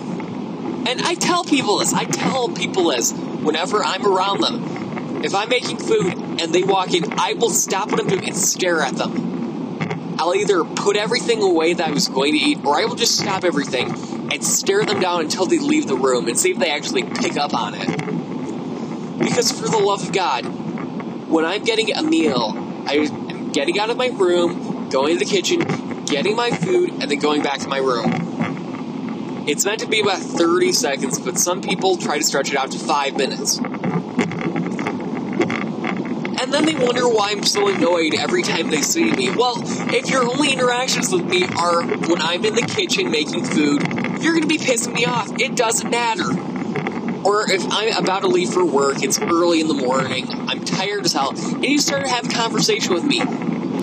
And 0.91 0.99
I 1.03 1.15
tell 1.15 1.45
people 1.45 1.77
this, 1.77 1.93
I 1.93 2.03
tell 2.03 2.49
people 2.49 2.89
this 2.89 3.13
whenever 3.13 3.81
I'm 3.81 4.05
around 4.05 4.41
them. 4.41 5.23
If 5.23 5.33
I'm 5.33 5.47
making 5.47 5.77
food 5.77 6.17
and 6.41 6.53
they 6.53 6.63
walk 6.63 6.93
in, 6.93 7.13
I 7.17 7.31
will 7.35 7.49
stop 7.49 7.91
what 7.91 8.01
I'm 8.01 8.07
doing 8.07 8.25
and 8.25 8.35
stare 8.35 8.81
at 8.81 8.97
them. 8.97 10.17
I'll 10.19 10.35
either 10.35 10.65
put 10.65 10.97
everything 10.97 11.41
away 11.41 11.75
that 11.75 11.87
I 11.87 11.91
was 11.91 12.09
going 12.09 12.33
to 12.33 12.37
eat, 12.37 12.65
or 12.65 12.77
I 12.77 12.83
will 12.83 12.97
just 12.97 13.17
stop 13.17 13.45
everything 13.45 13.89
and 14.33 14.43
stare 14.43 14.83
them 14.83 14.99
down 14.99 15.21
until 15.21 15.45
they 15.45 15.59
leave 15.59 15.87
the 15.87 15.95
room 15.95 16.27
and 16.27 16.37
see 16.37 16.51
if 16.51 16.59
they 16.59 16.69
actually 16.69 17.03
pick 17.03 17.37
up 17.37 17.53
on 17.53 17.73
it. 17.73 17.87
Because 19.17 19.49
for 19.49 19.69
the 19.69 19.77
love 19.77 20.03
of 20.03 20.11
God, 20.11 20.41
when 21.29 21.45
I'm 21.45 21.63
getting 21.63 21.95
a 21.95 22.03
meal, 22.03 22.53
I'm 22.85 23.53
getting 23.53 23.79
out 23.79 23.89
of 23.89 23.95
my 23.95 24.07
room, 24.07 24.89
going 24.89 25.17
to 25.17 25.19
the 25.23 25.31
kitchen, 25.31 26.03
getting 26.03 26.35
my 26.35 26.49
food, 26.51 26.89
and 26.89 27.03
then 27.03 27.19
going 27.19 27.43
back 27.43 27.59
to 27.59 27.69
my 27.69 27.77
room. 27.77 28.30
It's 29.47 29.65
meant 29.65 29.79
to 29.79 29.87
be 29.87 30.01
about 30.01 30.19
30 30.19 30.71
seconds, 30.71 31.19
but 31.19 31.37
some 31.37 31.61
people 31.61 31.97
try 31.97 32.17
to 32.17 32.23
stretch 32.23 32.51
it 32.51 32.57
out 32.57 32.71
to 32.71 32.79
5 32.79 33.17
minutes. 33.17 33.57
And 36.41 36.53
then 36.53 36.65
they 36.65 36.75
wonder 36.75 37.07
why 37.07 37.31
I'm 37.31 37.43
so 37.43 37.67
annoyed 37.67 38.15
every 38.15 38.43
time 38.43 38.69
they 38.69 38.81
see 38.81 39.11
me. 39.11 39.29
Well, 39.29 39.55
if 39.93 40.09
your 40.09 40.23
only 40.23 40.51
interactions 40.51 41.11
with 41.11 41.25
me 41.25 41.45
are 41.45 41.83
when 41.83 42.21
I'm 42.21 42.43
in 42.45 42.55
the 42.55 42.61
kitchen 42.63 43.11
making 43.11 43.45
food, 43.45 43.83
you're 44.21 44.39
to 44.39 44.47
be 44.47 44.57
pissing 44.57 44.93
me 44.93 45.05
off. 45.05 45.31
It 45.39 45.55
doesn't 45.55 45.89
matter. 45.89 46.29
Or 47.23 47.49
if 47.49 47.63
I'm 47.69 47.95
about 48.03 48.21
to 48.21 48.27
leave 48.27 48.49
for 48.49 48.65
work, 48.65 49.03
it's 49.03 49.19
early 49.21 49.61
in 49.61 49.67
the 49.67 49.75
morning, 49.75 50.27
I'm 50.49 50.65
tired 50.65 51.05
as 51.05 51.13
hell, 51.13 51.29
and 51.29 51.63
you 51.63 51.77
start 51.77 52.03
to 52.03 52.09
have 52.09 52.25
a 52.25 52.29
conversation 52.29 52.93
with 52.95 53.03
me, 53.03 53.21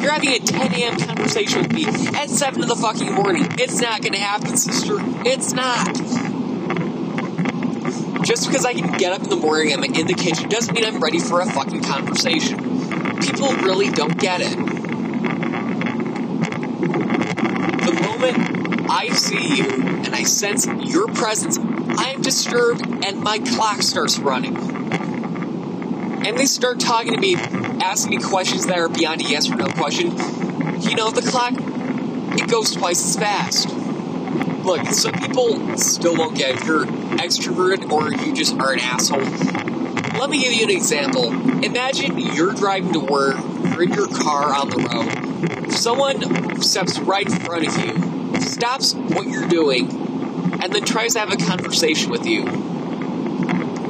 you're 0.01 0.13
having 0.13 0.31
a 0.31 0.39
10 0.39 0.73
a.m. 0.75 0.99
conversation 0.99 1.63
with 1.63 1.73
me 1.73 1.87
at 1.87 2.31
7 2.31 2.63
in 2.63 2.69
the 2.69 2.77
fucking 2.77 3.13
morning. 3.13 3.47
It's 3.59 3.81
not 3.81 4.03
gonna 4.03 4.19
happen, 4.19 4.57
sister. 4.57 4.97
It's 5.27 5.53
not. 5.53 5.95
Just 8.25 8.47
because 8.47 8.65
I 8.65 8.75
can 8.75 8.97
get 8.99 9.13
up 9.13 9.23
in 9.23 9.31
the 9.31 9.37
morning 9.37 9.73
and 9.73 9.85
I'm 9.85 9.95
in 9.95 10.07
the 10.07 10.15
kitchen 10.15 10.49
doesn't 10.49 10.75
mean 10.75 10.85
I'm 10.85 11.01
ready 11.01 11.19
for 11.19 11.41
a 11.41 11.47
fucking 11.47 11.83
conversation. 11.83 12.59
People 13.21 13.53
really 13.57 13.91
don't 13.91 14.19
get 14.19 14.41
it. 14.41 14.57
The 17.85 17.93
moment 18.03 18.91
I 18.91 19.09
see 19.09 19.57
you 19.57 19.71
and 19.83 20.15
I 20.15 20.25
sense 20.25 20.67
your 20.67 21.09
presence, 21.09 21.59
I 21.59 22.11
am 22.11 22.23
disturbed 22.23 22.87
and 23.05 23.21
my 23.21 23.39
clock 23.39 23.83
starts 23.83 24.19
running. 24.19 24.68
And 26.29 26.37
they 26.37 26.45
start 26.45 26.79
talking 26.79 27.15
to 27.15 27.19
me 27.19 27.37
asking 27.37 28.11
me 28.11 28.23
questions 28.23 28.67
that 28.67 28.77
are 28.77 28.91
beyond 28.91 29.23
a 29.23 29.25
yes 29.25 29.51
or 29.51 29.55
no 29.55 29.67
question, 29.69 30.09
you 30.83 30.95
know, 30.95 31.11
the 31.11 31.23
clock, 31.27 31.55
it 31.57 32.51
goes 32.51 32.73
twice 32.73 33.03
as 33.03 33.17
fast. 33.17 33.71
Look, 34.63 34.87
some 34.89 35.15
people 35.15 35.79
still 35.79 36.15
won't 36.15 36.37
get 36.37 36.57
if 36.57 36.67
you're 36.67 36.85
extroverted 36.85 37.91
or 37.91 38.13
you 38.13 38.35
just 38.35 38.59
are 38.59 38.75
an 38.75 38.81
asshole. 38.81 39.21
Let 40.21 40.29
me 40.29 40.43
give 40.43 40.53
you 40.53 40.65
an 40.65 40.71
example. 40.71 41.33
Imagine 41.65 42.19
you're 42.19 42.53
driving 42.53 42.93
to 42.93 43.01
work, 43.01 43.39
you're 43.65 43.85
in 43.85 43.95
your 43.95 44.09
car 44.09 44.55
on 44.55 44.69
the 44.69 44.77
road. 44.77 45.73
Someone 45.73 46.61
steps 46.61 46.99
right 46.99 47.27
in 47.27 47.37
front 47.37 47.69
of 47.69 47.79
you, 47.83 48.41
stops 48.43 48.93
what 48.93 49.29
you're 49.29 49.49
doing, 49.49 49.91
and 50.63 50.75
then 50.75 50.85
tries 50.85 51.15
to 51.15 51.21
have 51.21 51.33
a 51.33 51.39
conversation 51.39 52.11
with 52.11 52.27
you 52.27 52.45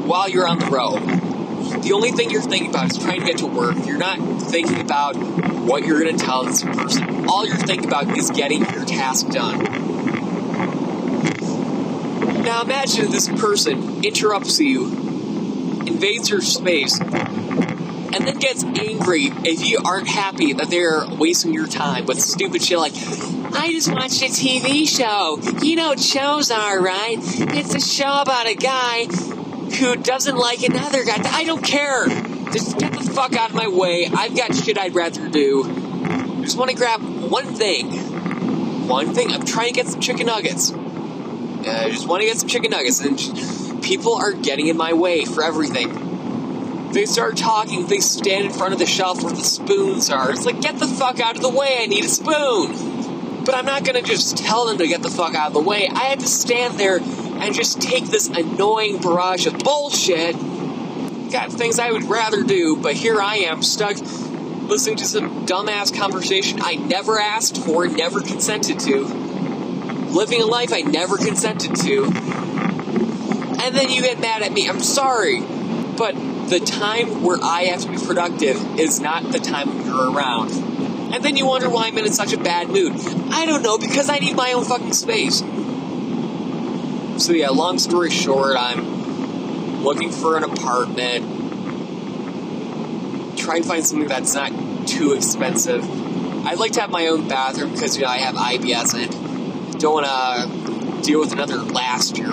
while 0.07 0.29
you're 0.29 0.46
on 0.46 0.61
the 0.61 0.66
road 0.66 1.27
the 1.68 1.92
only 1.92 2.11
thing 2.11 2.31
you're 2.31 2.42
thinking 2.42 2.70
about 2.70 2.90
is 2.90 2.98
trying 2.98 3.20
to 3.20 3.26
get 3.26 3.38
to 3.38 3.46
work. 3.46 3.76
You're 3.87 3.98
not 3.98 4.18
thinking 4.42 4.81
about 4.81 5.16
what 5.16 5.85
you're 5.85 6.00
going 6.00 6.16
to 6.16 6.24
tell 6.24 6.44
this 6.44 6.62
person. 6.62 7.28
All 7.28 7.46
you're 7.46 7.57
thinking 7.57 7.87
about 7.87 8.16
is 8.16 8.31
getting 8.31 8.61
your 8.61 8.85
task 8.85 9.28
done. 9.28 9.62
Now 12.42 12.62
imagine 12.62 13.11
this 13.11 13.28
person 13.28 14.04
interrupts 14.04 14.59
you, 14.59 14.87
invades 15.87 16.31
your 16.31 16.40
space, 16.40 16.98
and 17.00 18.26
then 18.26 18.38
gets 18.38 18.64
angry 18.64 19.26
if 19.44 19.66
you 19.66 19.81
aren't 19.85 20.09
happy 20.09 20.54
that 20.54 20.70
they're 20.70 21.07
wasting 21.18 21.52
your 21.52 21.66
time 21.66 22.07
with 22.07 22.20
stupid 22.20 22.62
shit 22.62 22.78
like, 22.78 22.94
I 23.54 23.70
just 23.72 23.92
watched 23.92 24.22
a 24.22 24.26
TV 24.26 24.88
show. 24.88 25.38
You 25.62 25.76
know 25.76 25.94
shows 25.96 26.50
are, 26.50 26.81
right? 26.81 27.18
It's 27.20 27.74
a 27.74 27.81
show 27.81 28.22
about 28.22 28.46
a 28.46 28.54
guy 28.54 29.07
who 29.78 29.96
doesn't 29.96 30.36
like 30.36 30.62
another 30.62 31.04
guy. 31.04 31.18
I 31.24 31.44
don't 31.44 31.62
care. 31.62 32.06
Just 32.52 32.78
get 32.78 32.92
the 32.92 33.10
fuck 33.14 33.34
out 33.36 33.50
of 33.50 33.56
my 33.56 33.68
way. 33.68 34.06
I've 34.06 34.36
got 34.36 34.54
shit 34.54 34.78
I'd 34.78 34.94
rather 34.94 35.28
do. 35.28 35.64
I 35.64 36.40
just 36.42 36.56
want 36.56 36.70
to 36.70 36.76
grab 36.76 37.00
one 37.02 37.46
thing. 37.46 38.88
One 38.88 39.14
thing. 39.14 39.32
I'm 39.32 39.44
trying 39.44 39.68
to 39.68 39.74
get 39.74 39.86
some 39.86 40.00
chicken 40.00 40.26
nuggets. 40.26 40.72
I 40.72 41.90
just 41.90 42.08
want 42.08 42.22
to 42.22 42.26
get 42.26 42.38
some 42.38 42.48
chicken 42.48 42.70
nuggets. 42.70 43.00
And 43.00 43.82
people 43.82 44.14
are 44.14 44.32
getting 44.32 44.66
in 44.66 44.76
my 44.76 44.92
way 44.92 45.24
for 45.24 45.42
everything. 45.44 46.90
They 46.92 47.04
start 47.04 47.36
talking. 47.36 47.86
They 47.86 48.00
stand 48.00 48.46
in 48.46 48.52
front 48.52 48.72
of 48.72 48.78
the 48.78 48.86
shelf 48.86 49.22
where 49.22 49.32
the 49.32 49.42
spoons 49.42 50.10
are. 50.10 50.30
It's 50.32 50.46
like, 50.46 50.60
get 50.60 50.78
the 50.78 50.88
fuck 50.88 51.20
out 51.20 51.36
of 51.36 51.42
the 51.42 51.50
way. 51.50 51.78
I 51.80 51.86
need 51.86 52.04
a 52.04 52.08
spoon. 52.08 53.44
But 53.44 53.54
I'm 53.54 53.66
not 53.66 53.84
to 53.84 54.02
just 54.02 54.38
tell 54.38 54.66
them 54.66 54.78
to 54.78 54.86
get 54.86 55.02
the 55.02 55.10
fuck 55.10 55.34
out 55.34 55.48
of 55.48 55.52
the 55.52 55.60
way. 55.60 55.88
I 55.88 56.04
have 56.04 56.18
to 56.18 56.26
stand 56.26 56.78
there 56.78 57.00
and 57.40 57.55
just 57.55 57.81
take 57.81 58.07
this 58.07 58.29
annoying 58.29 58.98
barrage 58.98 59.46
of 59.46 59.59
bullshit. 59.59 60.35
Got 61.31 61.53
things 61.53 61.79
I 61.79 61.92
would 61.92 62.05
rather 62.05 62.42
do, 62.42 62.77
but 62.77 62.94
here 62.94 63.20
I 63.20 63.37
am 63.37 63.62
stuck 63.62 63.96
listening 64.68 64.96
to 64.96 65.05
some 65.05 65.46
dumbass 65.46 65.96
conversation 65.96 66.61
I 66.62 66.74
never 66.74 67.18
asked 67.18 67.57
for, 67.64 67.87
never 67.88 68.20
consented 68.20 68.79
to. 68.81 69.05
Living 70.11 70.42
a 70.42 70.46
life 70.46 70.72
I 70.72 70.83
never 70.83 71.16
consented 71.16 71.74
to. 71.77 72.05
and 72.05 73.74
then 73.74 73.90
you 73.90 74.03
get 74.03 74.20
mad 74.20 74.42
at 74.42 74.53
me. 74.53 74.68
I'm 74.68 74.81
sorry. 74.81 75.40
But 75.40 76.14
the 76.48 76.61
time 76.61 77.22
where 77.22 77.38
I 77.42 77.64
have 77.64 77.81
to 77.83 77.90
be 77.90 77.98
productive 77.98 78.79
is 78.79 79.01
not 79.01 79.33
the 79.33 79.38
time 79.38 79.68
when 79.68 79.87
you're 79.87 80.12
around. 80.12 80.53
And 81.12 81.24
then 81.24 81.37
you 81.37 81.46
wonder 81.46 81.68
why 81.68 81.88
I'm 81.88 81.98
in 81.98 82.12
such 82.12 82.33
a 82.33 82.38
bad 82.38 82.68
mood. 82.68 82.92
I 83.31 83.46
don't 83.46 83.62
know, 83.62 83.79
because 83.79 84.09
I 84.09 84.18
need 84.18 84.37
my 84.37 84.53
own 84.53 84.64
fucking 84.64 84.92
space. 84.92 85.42
So 87.18 87.33
yeah, 87.33 87.48
long 87.50 87.81
story 87.81 88.11
short, 88.11 88.57
I'm 88.57 89.83
looking 89.83 90.12
for 90.12 90.37
an 90.37 90.44
apartment. 90.44 91.24
Trying 93.37 93.62
to 93.62 93.68
find 93.68 93.85
something 93.85 94.09
that's 94.09 94.35
not 94.35 94.52
too 94.87 95.14
expensive. 95.14 95.83
I'd 96.46 96.59
like 96.59 96.72
to 96.72 96.81
have 96.81 96.90
my 96.90 97.09
own 97.09 97.26
bathroom 97.26 97.72
because 97.72 97.96
you 97.96 98.04
know 98.04 98.09
I 98.09 98.18
have 98.18 98.37
IBS 98.37 98.94
and 98.94 99.81
don't 99.81 99.94
want 99.94 100.07
to 100.07 101.02
deal 101.02 101.18
with 101.18 101.33
another 101.33 101.57
last 101.57 102.18
year. 102.18 102.31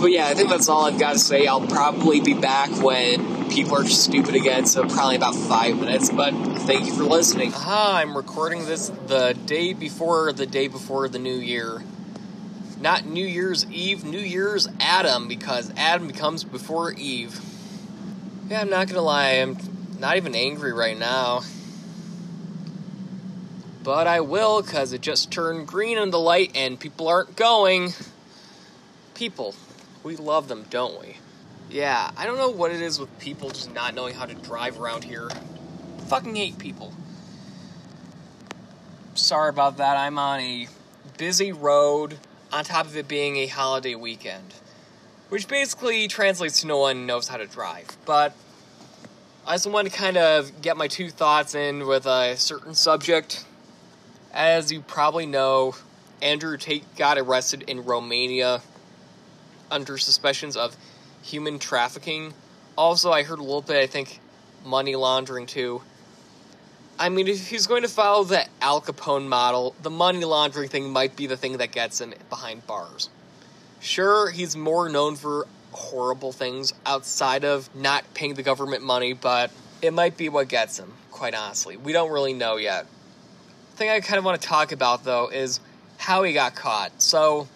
But 0.00 0.12
yeah, 0.12 0.28
I 0.28 0.34
think 0.34 0.50
that's 0.50 0.68
all 0.68 0.84
I've 0.84 1.00
got 1.00 1.14
to 1.14 1.18
say. 1.18 1.48
I'll 1.48 1.66
probably 1.66 2.20
be 2.20 2.34
back 2.34 2.70
when 2.80 3.50
people 3.50 3.76
are 3.76 3.86
stupid 3.86 4.36
again, 4.36 4.66
so 4.66 4.86
probably 4.86 5.16
about 5.16 5.34
five 5.34 5.78
minutes. 5.80 6.10
But 6.10 6.32
thank 6.66 6.84
you 6.84 6.94
for 6.94 7.04
listening. 7.04 7.54
Aha, 7.54 7.98
I'm 8.02 8.16
recording 8.16 8.66
this 8.66 8.88
the 9.06 9.36
day 9.46 9.72
before 9.72 10.32
the 10.32 10.46
day 10.46 10.66
before 10.66 11.08
the 11.08 11.18
new 11.20 11.36
year. 11.36 11.84
Not 12.80 13.06
New 13.06 13.24
Year's 13.24 13.64
Eve, 13.66 14.04
New 14.04 14.18
Year's 14.18 14.66
Adam, 14.80 15.28
because 15.28 15.72
Adam 15.76 16.10
comes 16.10 16.42
before 16.42 16.90
Eve. 16.92 17.40
Yeah, 18.48 18.62
I'm 18.62 18.68
not 18.68 18.88
gonna 18.88 19.02
lie, 19.02 19.34
I'm 19.34 19.56
not 20.00 20.16
even 20.16 20.34
angry 20.34 20.72
right 20.72 20.98
now. 20.98 21.42
But 23.84 24.08
I 24.08 24.18
will, 24.18 24.60
because 24.60 24.92
it 24.92 25.02
just 25.02 25.30
turned 25.30 25.68
green 25.68 25.96
in 25.96 26.10
the 26.10 26.18
light 26.18 26.50
and 26.56 26.80
people 26.80 27.06
aren't 27.06 27.36
going. 27.36 27.92
People. 29.14 29.54
We 30.02 30.16
love 30.16 30.48
them, 30.48 30.66
don't 30.68 31.00
we? 31.00 31.18
Yeah, 31.70 32.10
I 32.16 32.26
don't 32.26 32.38
know 32.38 32.50
what 32.50 32.72
it 32.72 32.80
is 32.80 32.98
with 32.98 33.16
people 33.20 33.50
just 33.50 33.72
not 33.72 33.94
knowing 33.94 34.14
how 34.14 34.26
to 34.26 34.34
drive 34.34 34.80
around 34.80 35.04
here. 35.04 35.28
Fucking 36.08 36.36
hate 36.36 36.58
people. 36.58 36.92
Sorry 39.14 39.48
about 39.48 39.78
that. 39.78 39.96
I'm 39.96 40.18
on 40.18 40.38
a 40.38 40.68
busy 41.18 41.50
road 41.50 42.18
on 42.52 42.62
top 42.62 42.86
of 42.86 42.96
it 42.96 43.08
being 43.08 43.36
a 43.38 43.48
holiday 43.48 43.96
weekend. 43.96 44.54
Which 45.30 45.48
basically 45.48 46.06
translates 46.06 46.60
to 46.60 46.68
no 46.68 46.78
one 46.78 47.06
knows 47.06 47.26
how 47.26 47.38
to 47.38 47.46
drive. 47.46 47.96
But 48.04 48.36
I 49.44 49.54
just 49.54 49.68
wanted 49.68 49.90
to 49.90 49.98
kind 49.98 50.16
of 50.16 50.62
get 50.62 50.76
my 50.76 50.86
two 50.86 51.10
thoughts 51.10 51.56
in 51.56 51.88
with 51.88 52.06
a 52.06 52.36
certain 52.36 52.76
subject. 52.76 53.44
As 54.32 54.70
you 54.70 54.82
probably 54.82 55.26
know, 55.26 55.74
Andrew 56.22 56.56
Tate 56.56 56.84
got 56.96 57.18
arrested 57.18 57.64
in 57.66 57.84
Romania 57.84 58.62
under 59.72 59.98
suspicions 59.98 60.56
of 60.56 60.76
human 61.22 61.58
trafficking. 61.58 62.32
Also, 62.78 63.10
I 63.10 63.24
heard 63.24 63.40
a 63.40 63.42
little 63.42 63.62
bit, 63.62 63.76
I 63.76 63.88
think, 63.88 64.20
money 64.64 64.94
laundering 64.94 65.46
too. 65.46 65.82
I 66.98 67.10
mean, 67.10 67.28
if 67.28 67.48
he's 67.48 67.66
going 67.66 67.82
to 67.82 67.88
follow 67.88 68.24
the 68.24 68.46
Al 68.62 68.80
Capone 68.80 69.28
model, 69.28 69.74
the 69.82 69.90
money 69.90 70.24
laundering 70.24 70.68
thing 70.68 70.90
might 70.90 71.14
be 71.14 71.26
the 71.26 71.36
thing 71.36 71.58
that 71.58 71.70
gets 71.70 72.00
him 72.00 72.14
behind 72.30 72.66
bars. 72.66 73.10
Sure, 73.80 74.30
he's 74.30 74.56
more 74.56 74.88
known 74.88 75.16
for 75.16 75.46
horrible 75.72 76.32
things 76.32 76.72
outside 76.86 77.44
of 77.44 77.72
not 77.74 78.02
paying 78.14 78.34
the 78.34 78.42
government 78.42 78.82
money, 78.82 79.12
but 79.12 79.50
it 79.82 79.92
might 79.92 80.16
be 80.16 80.30
what 80.30 80.48
gets 80.48 80.78
him, 80.78 80.94
quite 81.10 81.34
honestly. 81.34 81.76
We 81.76 81.92
don't 81.92 82.10
really 82.10 82.32
know 82.32 82.56
yet. 82.56 82.86
The 83.72 83.76
thing 83.76 83.90
I 83.90 84.00
kind 84.00 84.18
of 84.18 84.24
want 84.24 84.40
to 84.40 84.48
talk 84.48 84.72
about, 84.72 85.04
though, 85.04 85.28
is 85.28 85.60
how 85.98 86.22
he 86.22 86.32
got 86.32 86.54
caught. 86.54 87.02
So, 87.02 87.46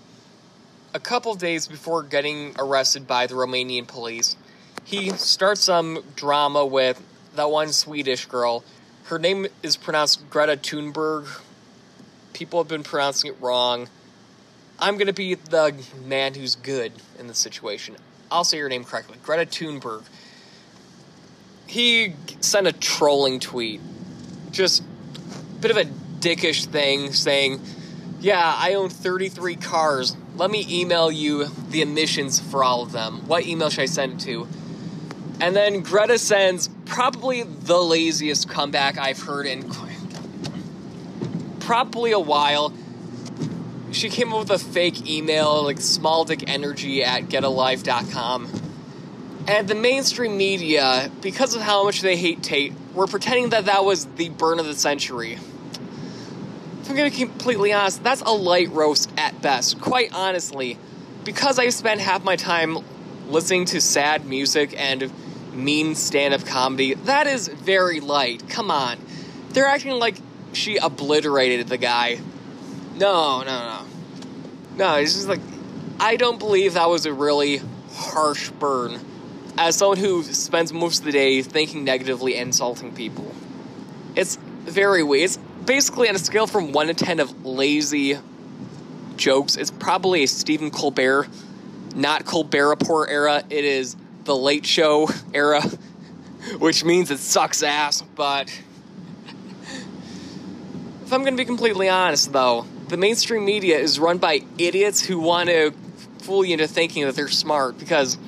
a 0.92 1.00
couple 1.00 1.34
days 1.34 1.66
before 1.66 2.02
getting 2.02 2.54
arrested 2.58 3.06
by 3.06 3.26
the 3.26 3.34
Romanian 3.34 3.88
police, 3.88 4.36
he 4.84 5.10
starts 5.10 5.62
some 5.62 6.04
drama 6.14 6.66
with 6.66 7.02
that 7.36 7.50
one 7.50 7.72
Swedish 7.72 8.26
girl. 8.26 8.64
Her 9.04 9.18
name 9.18 9.46
is 9.62 9.76
pronounced 9.76 10.28
Greta 10.30 10.56
Thunberg. 10.56 11.40
People 12.32 12.60
have 12.60 12.68
been 12.68 12.82
pronouncing 12.82 13.32
it 13.32 13.40
wrong. 13.40 13.88
I'm 14.78 14.94
going 14.94 15.08
to 15.08 15.12
be 15.12 15.34
the 15.34 15.74
man 16.04 16.34
who's 16.34 16.54
good 16.54 16.92
in 17.18 17.26
this 17.26 17.38
situation. 17.38 17.96
I'll 18.30 18.44
say 18.44 18.58
your 18.58 18.68
name 18.68 18.84
correctly. 18.84 19.18
Greta 19.22 19.44
Thunberg. 19.44 20.04
He 21.66 22.14
sent 22.40 22.66
a 22.66 22.72
trolling 22.72 23.40
tweet. 23.40 23.80
Just 24.50 24.82
a 24.82 25.60
bit 25.60 25.70
of 25.70 25.76
a 25.76 25.84
dickish 25.84 26.66
thing 26.66 27.12
saying, 27.12 27.60
Yeah, 28.20 28.54
I 28.56 28.74
own 28.74 28.88
33 28.88 29.56
cars 29.56 30.16
let 30.40 30.50
me 30.50 30.66
email 30.70 31.12
you 31.12 31.48
the 31.68 31.82
emissions 31.82 32.40
for 32.40 32.64
all 32.64 32.82
of 32.82 32.92
them. 32.92 33.26
What 33.28 33.44
email 33.44 33.68
should 33.68 33.82
I 33.82 33.86
send 33.86 34.14
it 34.14 34.20
to? 34.20 34.48
And 35.38 35.54
then 35.54 35.80
Greta 35.80 36.18
sends 36.18 36.68
probably 36.90 37.44
the 37.44 37.78
laziest 37.78 38.48
comeback 38.48 38.98
I've 38.98 39.22
heard 39.22 39.46
in 39.46 39.70
probably 41.60 42.10
a 42.10 42.18
while. 42.18 42.72
She 43.92 44.08
came 44.08 44.32
up 44.32 44.40
with 44.40 44.50
a 44.50 44.58
fake 44.58 45.08
email, 45.08 45.62
like 45.62 45.76
smalldickenergy 45.76 47.02
at 47.02 47.24
getalife.com. 47.28 48.48
And 49.46 49.68
the 49.68 49.76
mainstream 49.76 50.36
media, 50.36 51.10
because 51.22 51.54
of 51.54 51.62
how 51.62 51.84
much 51.84 52.00
they 52.00 52.16
hate 52.16 52.42
Tate, 52.42 52.72
were 52.92 53.06
pretending 53.06 53.50
that 53.50 53.66
that 53.66 53.84
was 53.84 54.06
the 54.06 54.28
burn 54.30 54.58
of 54.58 54.66
the 54.66 54.74
century. 54.74 55.34
If 55.34 56.90
I'm 56.90 56.96
gonna 56.96 57.10
be 57.10 57.16
completely 57.16 57.72
honest, 57.72 58.02
that's 58.02 58.22
a 58.22 58.32
light 58.32 58.70
roast 58.70 59.10
at 59.16 59.40
best. 59.40 59.80
Quite 59.80 60.12
honestly, 60.12 60.76
because 61.22 61.60
I 61.60 61.68
spent 61.68 62.00
half 62.00 62.24
my 62.24 62.34
time 62.34 62.78
listening 63.28 63.64
to 63.66 63.80
sad 63.80 64.26
music 64.26 64.74
and 64.76 65.12
mean 65.60 65.94
stand 65.94 66.34
up 66.34 66.44
comedy, 66.44 66.94
that 66.94 67.26
is 67.26 67.48
very 67.48 68.00
light. 68.00 68.48
Come 68.48 68.70
on. 68.70 68.98
They're 69.50 69.66
acting 69.66 69.92
like 69.92 70.16
she 70.52 70.76
obliterated 70.76 71.68
the 71.68 71.78
guy. 71.78 72.20
No, 72.96 73.42
no, 73.42 73.44
no. 73.44 73.86
No, 74.76 74.94
it's 74.96 75.14
just 75.14 75.28
like, 75.28 75.40
I 75.98 76.16
don't 76.16 76.38
believe 76.38 76.74
that 76.74 76.88
was 76.88 77.06
a 77.06 77.12
really 77.12 77.60
harsh 77.92 78.50
burn. 78.50 78.98
As 79.58 79.76
someone 79.76 79.98
who 79.98 80.22
spends 80.22 80.72
most 80.72 81.00
of 81.00 81.04
the 81.04 81.12
day 81.12 81.42
thinking 81.42 81.84
negatively 81.84 82.36
and 82.36 82.48
insulting 82.48 82.94
people, 82.94 83.34
it's 84.16 84.36
very 84.36 85.02
weird. 85.02 85.24
It's 85.24 85.36
basically 85.64 86.08
on 86.08 86.14
a 86.14 86.18
scale 86.18 86.46
from 86.46 86.72
1 86.72 86.86
to 86.86 86.94
10 86.94 87.20
of 87.20 87.44
lazy 87.44 88.18
jokes, 89.20 89.56
it's 89.56 89.70
probably 89.70 90.24
a 90.24 90.26
Stephen 90.26 90.70
Colbert, 90.70 91.28
not 91.94 92.24
Colbert 92.24 92.68
Report 92.70 93.10
era. 93.10 93.44
It 93.50 93.64
is 93.64 93.94
the 94.30 94.36
Late 94.36 94.64
Show 94.64 95.08
era, 95.34 95.60
which 96.60 96.84
means 96.84 97.10
it 97.10 97.18
sucks 97.18 97.64
ass, 97.64 98.00
but. 98.14 98.46
if 101.04 101.12
I'm 101.12 101.24
to 101.24 101.32
be 101.32 101.44
completely 101.44 101.88
honest, 101.88 102.32
though, 102.32 102.64
the 102.86 102.96
mainstream 102.96 103.44
media 103.44 103.76
is 103.76 103.98
run 103.98 104.18
by 104.18 104.42
idiots 104.56 105.04
who 105.04 105.18
want 105.18 105.48
to 105.48 105.72
fool 106.20 106.44
you 106.44 106.52
into 106.52 106.68
thinking 106.68 107.06
that 107.06 107.16
they're 107.16 107.26
smart 107.26 107.76
because, 107.76 108.18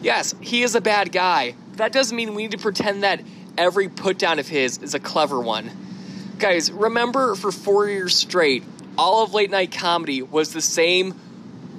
yes, 0.00 0.34
he 0.40 0.62
is 0.62 0.74
a 0.74 0.80
bad 0.80 1.12
guy. 1.12 1.54
That 1.74 1.92
doesn't 1.92 2.16
mean 2.16 2.34
we 2.34 2.44
need 2.44 2.52
to 2.52 2.58
pretend 2.58 3.02
that 3.02 3.20
every 3.58 3.90
put 3.90 4.18
down 4.18 4.38
of 4.38 4.48
his 4.48 4.78
is 4.78 4.94
a 4.94 4.98
clever 4.98 5.38
one. 5.38 5.70
Guys, 6.38 6.72
remember 6.72 7.34
for 7.34 7.52
four 7.52 7.90
years 7.90 8.16
straight, 8.16 8.64
all 8.96 9.22
of 9.22 9.34
late 9.34 9.50
night 9.50 9.70
comedy 9.70 10.22
was 10.22 10.54
the 10.54 10.62
same 10.62 11.14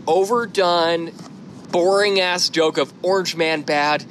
overdone, 0.06 1.12
boring 1.72 2.20
ass 2.20 2.50
joke 2.50 2.78
of 2.78 2.94
Orange 3.04 3.36
Man 3.36 3.62
bad. 3.62 4.06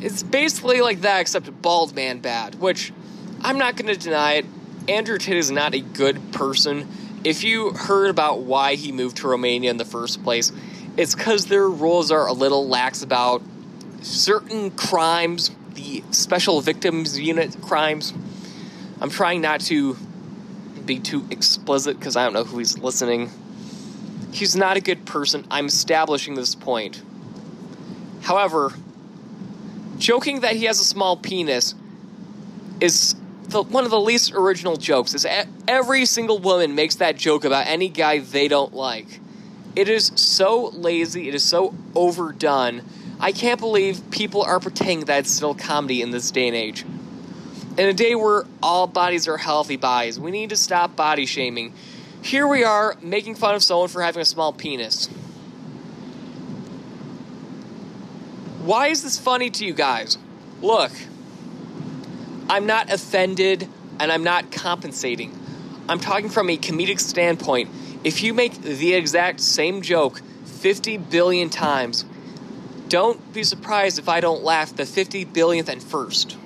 It's 0.00 0.22
basically 0.22 0.80
like 0.80 1.02
that, 1.02 1.20
except 1.20 1.62
Bald 1.62 1.94
Man 1.94 2.20
bad, 2.20 2.56
which 2.56 2.92
I'm 3.42 3.58
not 3.58 3.76
going 3.76 3.92
to 3.94 3.98
deny 3.98 4.34
it. 4.34 4.46
Andrew 4.88 5.18
Tate 5.18 5.36
is 5.36 5.50
not 5.50 5.74
a 5.74 5.80
good 5.80 6.32
person. 6.32 6.88
If 7.24 7.42
you 7.42 7.70
heard 7.70 8.10
about 8.10 8.40
why 8.40 8.76
he 8.76 8.92
moved 8.92 9.18
to 9.18 9.28
Romania 9.28 9.70
in 9.70 9.78
the 9.78 9.84
first 9.84 10.22
place, 10.22 10.52
it's 10.96 11.14
because 11.14 11.46
their 11.46 11.68
rules 11.68 12.10
are 12.10 12.26
a 12.26 12.32
little 12.32 12.68
lax 12.68 13.02
about 13.02 13.42
certain 14.02 14.70
crimes, 14.70 15.50
the 15.74 16.04
special 16.12 16.60
victims 16.60 17.18
unit 17.18 17.60
crimes 17.60 18.14
I'm 18.98 19.10
trying 19.10 19.42
not 19.42 19.60
to 19.62 19.94
be 20.86 21.00
too 21.00 21.26
explicit 21.30 21.98
because 21.98 22.16
I 22.16 22.24
don't 22.24 22.32
know 22.32 22.44
who 22.44 22.58
he's 22.58 22.78
listening. 22.78 23.30
He's 24.36 24.54
not 24.54 24.76
a 24.76 24.82
good 24.82 25.06
person. 25.06 25.46
I'm 25.50 25.64
establishing 25.64 26.34
this 26.34 26.54
point. 26.54 27.00
However, 28.20 28.74
joking 29.96 30.40
that 30.40 30.56
he 30.56 30.66
has 30.66 30.78
a 30.78 30.84
small 30.84 31.16
penis 31.16 31.74
is 32.78 33.14
the, 33.44 33.62
one 33.62 33.84
of 33.84 33.90
the 33.90 33.98
least 33.98 34.34
original 34.34 34.76
jokes. 34.76 35.14
Is 35.14 35.26
every 35.66 36.04
single 36.04 36.38
woman 36.38 36.74
makes 36.74 36.96
that 36.96 37.16
joke 37.16 37.46
about 37.46 37.66
any 37.66 37.88
guy 37.88 38.18
they 38.18 38.46
don't 38.46 38.74
like. 38.74 39.20
It 39.74 39.88
is 39.88 40.12
so 40.16 40.66
lazy. 40.66 41.28
It 41.28 41.34
is 41.34 41.42
so 41.42 41.74
overdone. 41.94 42.82
I 43.18 43.32
can't 43.32 43.58
believe 43.58 44.02
people 44.10 44.42
are 44.42 44.60
pretending 44.60 45.06
that 45.06 45.20
it's 45.20 45.30
still 45.30 45.54
comedy 45.54 46.02
in 46.02 46.10
this 46.10 46.30
day 46.30 46.48
and 46.48 46.56
age 46.56 46.84
in 47.78 47.88
a 47.88 47.92
day 47.92 48.14
where 48.14 48.44
all 48.62 48.86
bodies 48.86 49.28
are 49.28 49.36
healthy 49.36 49.76
bodies, 49.76 50.18
we 50.18 50.30
need 50.30 50.50
to 50.50 50.56
stop 50.56 50.96
body 50.96 51.26
shaming. 51.26 51.72
Here 52.22 52.46
we 52.46 52.64
are 52.64 52.96
making 53.02 53.34
fun 53.34 53.54
of 53.54 53.62
someone 53.62 53.88
for 53.88 54.02
having 54.02 54.22
a 54.22 54.24
small 54.24 54.52
penis. 54.52 55.06
Why 58.62 58.88
is 58.88 59.02
this 59.02 59.18
funny 59.18 59.50
to 59.50 59.64
you 59.64 59.72
guys? 59.72 60.18
Look, 60.60 60.92
I'm 62.48 62.66
not 62.66 62.92
offended 62.92 63.68
and 64.00 64.10
I'm 64.10 64.24
not 64.24 64.50
compensating. 64.50 65.38
I'm 65.88 66.00
talking 66.00 66.28
from 66.28 66.50
a 66.50 66.56
comedic 66.56 66.98
standpoint. 66.98 67.70
If 68.02 68.22
you 68.22 68.34
make 68.34 68.60
the 68.60 68.94
exact 68.94 69.40
same 69.40 69.82
joke 69.82 70.20
50 70.44 70.96
billion 70.98 71.48
times, 71.48 72.04
don't 72.88 73.32
be 73.32 73.44
surprised 73.44 73.98
if 73.98 74.08
I 74.08 74.20
don't 74.20 74.42
laugh 74.42 74.74
the 74.74 74.86
50 74.86 75.24
billionth 75.24 75.68
and 75.68 75.82
first. 75.82 76.36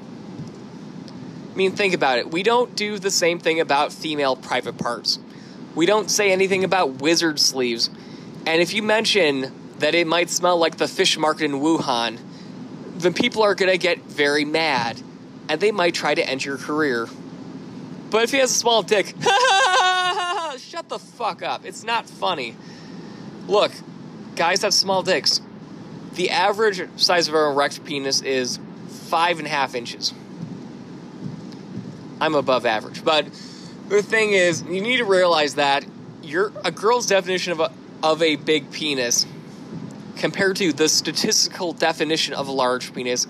I 1.53 1.57
mean, 1.57 1.73
think 1.73 1.95
about 1.95 2.19
it. 2.19 2.31
We 2.31 2.43
don't 2.43 2.75
do 2.77 2.99
the 2.99 3.11
same 3.11 3.39
thing 3.39 3.61
about 3.61 3.93
female 3.93 4.37
private 4.37 4.79
parts. 4.79 5.19
We 5.75 5.87
don't 5.87 6.11
say 6.11 6.33
anything 6.33 6.65
about 6.65 7.01
wizard 7.01 7.39
sleeves. 7.39 7.91
And 8.47 8.61
if 8.61 8.75
you 8.75 8.83
mention 8.83 9.53
that 9.79 9.95
it 9.95 10.07
might 10.07 10.31
smell 10.31 10.59
like 10.59 10.77
the 10.77 10.89
fish 10.89 11.17
market 11.17 11.45
in 11.45 11.53
Wuhan, 11.53 12.19
then 12.97 13.15
people 13.15 13.43
are 13.43 13.55
going 13.55 13.71
to 13.71 13.79
get 13.79 14.03
very 14.03 14.45
mad 14.45 15.01
and 15.49 15.61
they 15.61 15.73
might 15.73 15.95
try 15.95 16.15
to 16.15 16.29
end 16.29 16.45
your 16.45 16.57
career. 16.57 17.09
But 18.11 18.25
if 18.25 18.31
he 18.33 18.39
has 18.39 18.51
a 18.51 18.55
small 18.55 18.83
dick, 18.83 19.07
shut 20.59 20.89
the 20.89 20.99
fuck 20.99 21.43
up. 21.43 21.65
It's 21.65 21.85
not 21.85 22.09
funny. 22.09 22.57
Look, 23.47 23.73
guys 24.37 24.63
have 24.63 24.75
small 24.75 25.03
dicks. 25.03 25.41
The 26.15 26.31
average 26.31 26.83
size 26.97 27.29
of 27.29 27.35
an 27.35 27.53
erect 27.53 27.85
penis 27.85 28.21
is 28.21 28.59
five 28.89 29.39
and 29.39 29.47
a 29.47 29.51
half 29.51 29.75
inches. 29.75 30.13
I'm 32.21 32.35
above 32.35 32.67
average, 32.67 33.05
but 33.05 33.27
the 33.91 34.03
thing 34.03 34.33
is, 34.33 34.63
you 34.63 34.81
need 34.81 34.99
to 34.99 35.05
realize 35.05 35.57
that 35.57 35.85
your 36.23 36.53
a 36.65 36.71
girl's 36.71 37.07
definition 37.07 37.53
of 37.53 37.61
a 37.61 37.73
of 38.03 38.23
a 38.23 38.37
big 38.37 38.71
penis 38.71 39.27
compared 40.17 40.57
to 40.57 40.73
the 40.73 40.89
statistical 40.89 41.73
definition 41.73 42.35
of 42.35 42.49
a 42.49 42.53
large 42.53 42.95
penis 42.95 43.27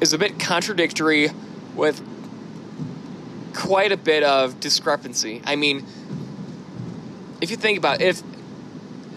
is 0.00 0.12
a 0.12 0.18
bit 0.18 0.38
contradictory 0.38 1.30
with 1.74 2.02
quite 3.54 3.90
a 3.90 3.96
bit 3.96 4.22
of 4.22 4.60
discrepancy. 4.60 5.40
I 5.44 5.56
mean, 5.56 5.84
if 7.40 7.50
you 7.50 7.56
think 7.56 7.78
about 7.78 8.00
it, 8.00 8.08
if 8.08 8.22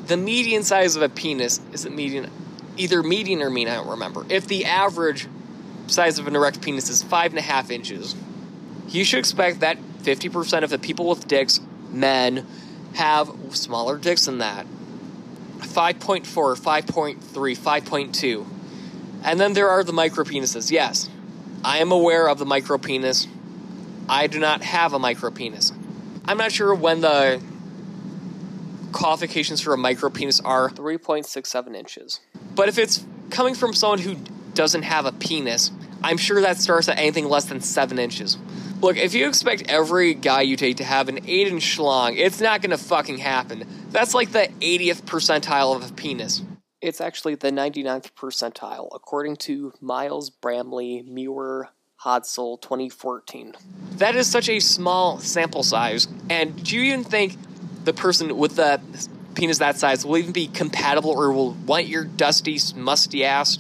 the 0.08 0.18
median 0.18 0.64
size 0.64 0.96
of 0.96 1.02
a 1.02 1.10
penis 1.10 1.60
is 1.74 1.86
it 1.86 1.92
median 1.92 2.32
either 2.78 3.04
median 3.04 3.42
or 3.42 3.50
mean, 3.50 3.68
I 3.68 3.76
don't 3.76 3.90
remember. 3.90 4.26
If 4.30 4.48
the 4.48 4.66
average 4.66 5.28
size 5.88 6.20
of 6.20 6.28
an 6.28 6.36
erect 6.38 6.62
penis 6.62 6.90
is 6.90 7.04
five 7.04 7.32
and 7.32 7.40
a 7.40 7.42
half 7.42 7.70
inches, 7.70 8.16
you 8.88 9.04
should 9.04 9.20
expect 9.20 9.60
that 9.60 9.78
50% 10.04 10.64
of 10.64 10.70
the 10.70 10.80
people 10.80 11.08
with 11.08 11.28
dicks, 11.28 11.60
men, 11.90 12.46
have 12.96 13.32
smaller 13.52 13.98
dicks 13.98 14.26
than 14.26 14.40
that. 14.40 14.66
5.4, 15.60 16.26
5.3, 16.26 17.58
5.2. 17.58 18.46
And 19.24 19.40
then 19.40 19.54
there 19.54 19.70
are 19.70 19.84
the 19.84 19.94
micro 19.94 20.24
penises. 20.24 20.72
Yes, 20.72 21.10
I 21.64 21.78
am 21.78 21.92
aware 21.92 22.28
of 22.28 22.40
the 22.40 22.46
micro 22.46 22.78
penis. 22.78 23.28
I 24.10 24.28
do 24.28 24.40
not 24.40 24.62
have 24.64 24.94
a 24.94 25.00
micro 25.00 25.30
penis. 25.32 25.72
I'm 26.26 26.38
not 26.38 26.52
sure 26.52 26.74
when 26.74 27.02
the 27.02 27.42
qualifications 28.92 29.62
for 29.62 29.74
a 29.74 29.78
micro 29.78 30.10
penis 30.10 30.40
are 30.42 30.70
3.67 30.70 31.76
inches. 31.76 32.20
But 32.56 32.68
if 32.68 32.78
it's 32.78 33.06
coming 33.30 33.56
from 33.56 33.74
someone 33.74 34.00
who 34.00 34.16
doesn't 34.54 34.84
have 34.84 35.06
a 35.06 35.12
penis, 35.12 35.72
I'm 36.04 36.18
sure 36.18 36.42
that 36.42 36.58
starts 36.58 36.90
at 36.90 36.98
anything 36.98 37.26
less 37.30 37.46
than 37.46 37.62
7 37.62 38.00
inches. 38.00 38.38
Look, 38.82 38.98
if 38.98 39.14
you 39.14 39.28
expect 39.28 39.70
every 39.70 40.16
guy 40.16 40.42
you 40.42 40.56
take 40.56 40.78
to 40.78 40.84
have 40.84 41.08
an 41.08 41.20
8 41.28 41.48
inch 41.50 41.78
schlong, 41.78 42.18
it's 42.18 42.42
not 42.42 42.64
gonna 42.64 42.80
fucking 42.80 43.20
happen. 43.20 43.68
That's 43.92 44.16
like 44.16 44.32
the 44.32 44.50
80th 44.60 45.04
percentile 45.04 45.76
of 45.76 45.88
a 45.88 45.94
penis. 45.94 46.42
It's 46.82 47.00
actually 47.00 47.36
the 47.36 47.52
99th 47.52 48.12
percentile, 48.14 48.90
according 48.92 49.36
to 49.38 49.74
Miles 49.82 50.32
Bramley 50.32 51.04
Muir 51.04 51.70
Hodsoll 52.04 52.60
2014. 52.60 53.54
That 53.98 54.16
is 54.16 54.26
such 54.26 54.50
a 54.50 54.60
small 54.60 55.20
sample 55.20 55.62
size, 55.62 56.08
and 56.28 56.64
do 56.64 56.76
you 56.76 56.82
even 56.92 57.04
think 57.04 57.38
the 57.84 57.94
person 57.94 58.36
with 58.36 58.56
the 58.56 58.82
penis 59.36 59.60
that 59.60 59.78
size 59.78 60.04
will 60.04 60.18
even 60.18 60.32
be 60.32 60.48
compatible 60.48 61.12
or 61.12 61.32
will 61.32 61.52
want 61.68 61.86
your 61.86 62.04
dusty, 62.04 62.58
musty 62.76 63.24
ass? 63.24 63.60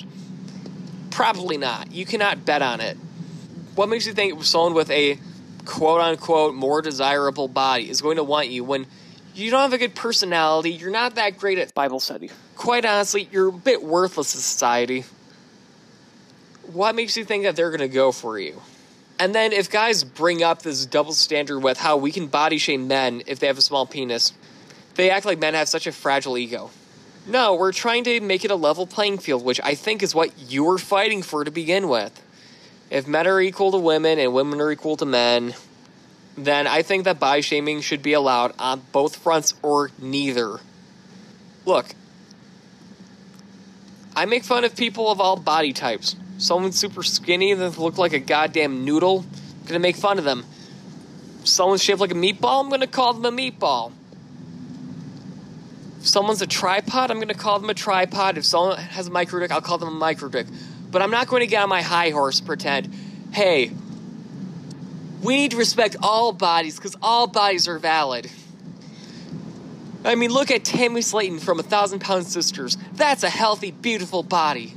Probably 1.11 1.57
not. 1.57 1.91
You 1.91 2.07
cannot 2.07 2.43
bet 2.43 2.63
on 2.63 2.81
it. 2.81 2.97
What 3.75 3.89
makes 3.89 4.05
you 4.05 4.13
think 4.13 4.43
someone 4.43 4.73
with 4.73 4.89
a 4.91 5.17
quote 5.65 6.01
unquote 6.01 6.53
more 6.55 6.81
desirable 6.81 7.47
body 7.47 7.89
is 7.89 8.01
going 8.01 8.17
to 8.17 8.23
want 8.23 8.49
you 8.49 8.63
when 8.63 8.85
you 9.33 9.49
don't 9.49 9.61
have 9.61 9.73
a 9.73 9.77
good 9.77 9.95
personality, 9.95 10.71
you're 10.71 10.91
not 10.91 11.15
that 11.15 11.37
great 11.37 11.57
at 11.57 11.73
Bible 11.73 11.99
study. 11.99 12.29
Quite 12.55 12.83
honestly, 12.83 13.29
you're 13.31 13.47
a 13.47 13.53
bit 13.53 13.81
worthless 13.81 14.33
to 14.33 14.39
society. 14.39 15.05
What 16.73 16.95
makes 16.95 17.15
you 17.15 17.23
think 17.23 17.43
that 17.43 17.55
they're 17.55 17.69
going 17.69 17.79
to 17.79 17.87
go 17.87 18.11
for 18.11 18.37
you? 18.37 18.61
And 19.19 19.35
then 19.35 19.53
if 19.53 19.69
guys 19.69 20.03
bring 20.03 20.43
up 20.43 20.63
this 20.63 20.85
double 20.85 21.13
standard 21.13 21.59
with 21.59 21.77
how 21.77 21.97
we 21.97 22.11
can 22.11 22.27
body 22.27 22.57
shame 22.57 22.87
men 22.87 23.21
if 23.27 23.39
they 23.39 23.47
have 23.47 23.57
a 23.57 23.61
small 23.61 23.85
penis, 23.85 24.33
they 24.95 25.09
act 25.09 25.25
like 25.25 25.39
men 25.39 25.53
have 25.53 25.69
such 25.69 25.87
a 25.87 25.91
fragile 25.91 26.37
ego. 26.37 26.71
No, 27.27 27.53
we're 27.53 27.71
trying 27.71 28.03
to 28.05 28.19
make 28.19 28.43
it 28.43 28.51
a 28.51 28.55
level 28.55 28.87
playing 28.87 29.19
field, 29.19 29.45
which 29.45 29.61
I 29.63 29.75
think 29.75 30.01
is 30.01 30.15
what 30.15 30.37
you 30.39 30.63
were 30.63 30.79
fighting 30.79 31.21
for 31.21 31.43
to 31.43 31.51
begin 31.51 31.87
with. 31.87 32.19
If 32.91 33.07
men 33.07 33.25
are 33.25 33.39
equal 33.39 33.71
to 33.71 33.77
women 33.77 34.19
and 34.19 34.33
women 34.33 34.59
are 34.59 34.69
equal 34.69 34.97
to 34.97 35.05
men, 35.05 35.53
then 36.37 36.67
I 36.67 36.81
think 36.81 37.05
that 37.05 37.21
body 37.21 37.41
shaming 37.41 37.79
should 37.79 38.03
be 38.03 38.11
allowed 38.11 38.53
on 38.59 38.81
both 38.91 39.15
fronts 39.15 39.53
or 39.63 39.91
neither. 39.97 40.59
Look, 41.65 41.95
I 44.13 44.25
make 44.25 44.43
fun 44.43 44.65
of 44.65 44.75
people 44.75 45.09
of 45.09 45.21
all 45.21 45.37
body 45.37 45.71
types. 45.71 46.17
Someone 46.37 46.73
super 46.73 47.01
skinny 47.01 47.53
that 47.53 47.77
look 47.77 47.97
like 47.97 48.11
a 48.11 48.19
goddamn 48.19 48.83
noodle, 48.83 49.23
I'm 49.61 49.67
gonna 49.67 49.79
make 49.79 49.95
fun 49.95 50.17
of 50.17 50.25
them. 50.25 50.43
Someone 51.45 51.77
shaped 51.77 52.01
like 52.01 52.11
a 52.11 52.15
meatball, 52.15 52.61
I'm 52.61 52.69
gonna 52.69 52.87
call 52.87 53.13
them 53.13 53.25
a 53.25 53.31
meatball. 53.41 53.93
If 56.01 56.07
someone's 56.09 56.41
a 56.41 56.47
tripod, 56.47 57.09
I'm 57.09 57.19
gonna 57.21 57.35
call 57.35 57.59
them 57.59 57.69
a 57.69 57.73
tripod. 57.73 58.37
If 58.37 58.43
someone 58.43 58.77
has 58.77 59.07
a 59.07 59.11
micro 59.11 59.39
dick, 59.39 59.51
I'll 59.51 59.61
call 59.61 59.77
them 59.77 59.89
a 59.89 59.91
micro 59.91 60.27
dick. 60.27 60.47
But 60.91 61.01
I'm 61.01 61.11
not 61.11 61.27
going 61.27 61.39
to 61.41 61.47
get 61.47 61.63
on 61.63 61.69
my 61.69 61.81
high 61.81 62.09
horse 62.09 62.41
pretend, 62.41 62.93
hey, 63.31 63.71
we 65.21 65.35
need 65.35 65.51
to 65.51 65.57
respect 65.57 65.95
all 66.01 66.31
bodies 66.31 66.75
because 66.75 66.95
all 67.01 67.27
bodies 67.27 67.67
are 67.67 67.79
valid. 67.79 68.29
I 70.03 70.15
mean, 70.15 70.31
look 70.31 70.49
at 70.49 70.65
Tammy 70.65 71.01
Slaton 71.01 71.39
from 71.39 71.59
A 71.59 71.63
Thousand 71.63 71.99
Pound 71.99 72.25
Sisters. 72.25 72.77
That's 72.93 73.23
a 73.23 73.29
healthy, 73.29 73.71
beautiful 73.71 74.23
body. 74.23 74.73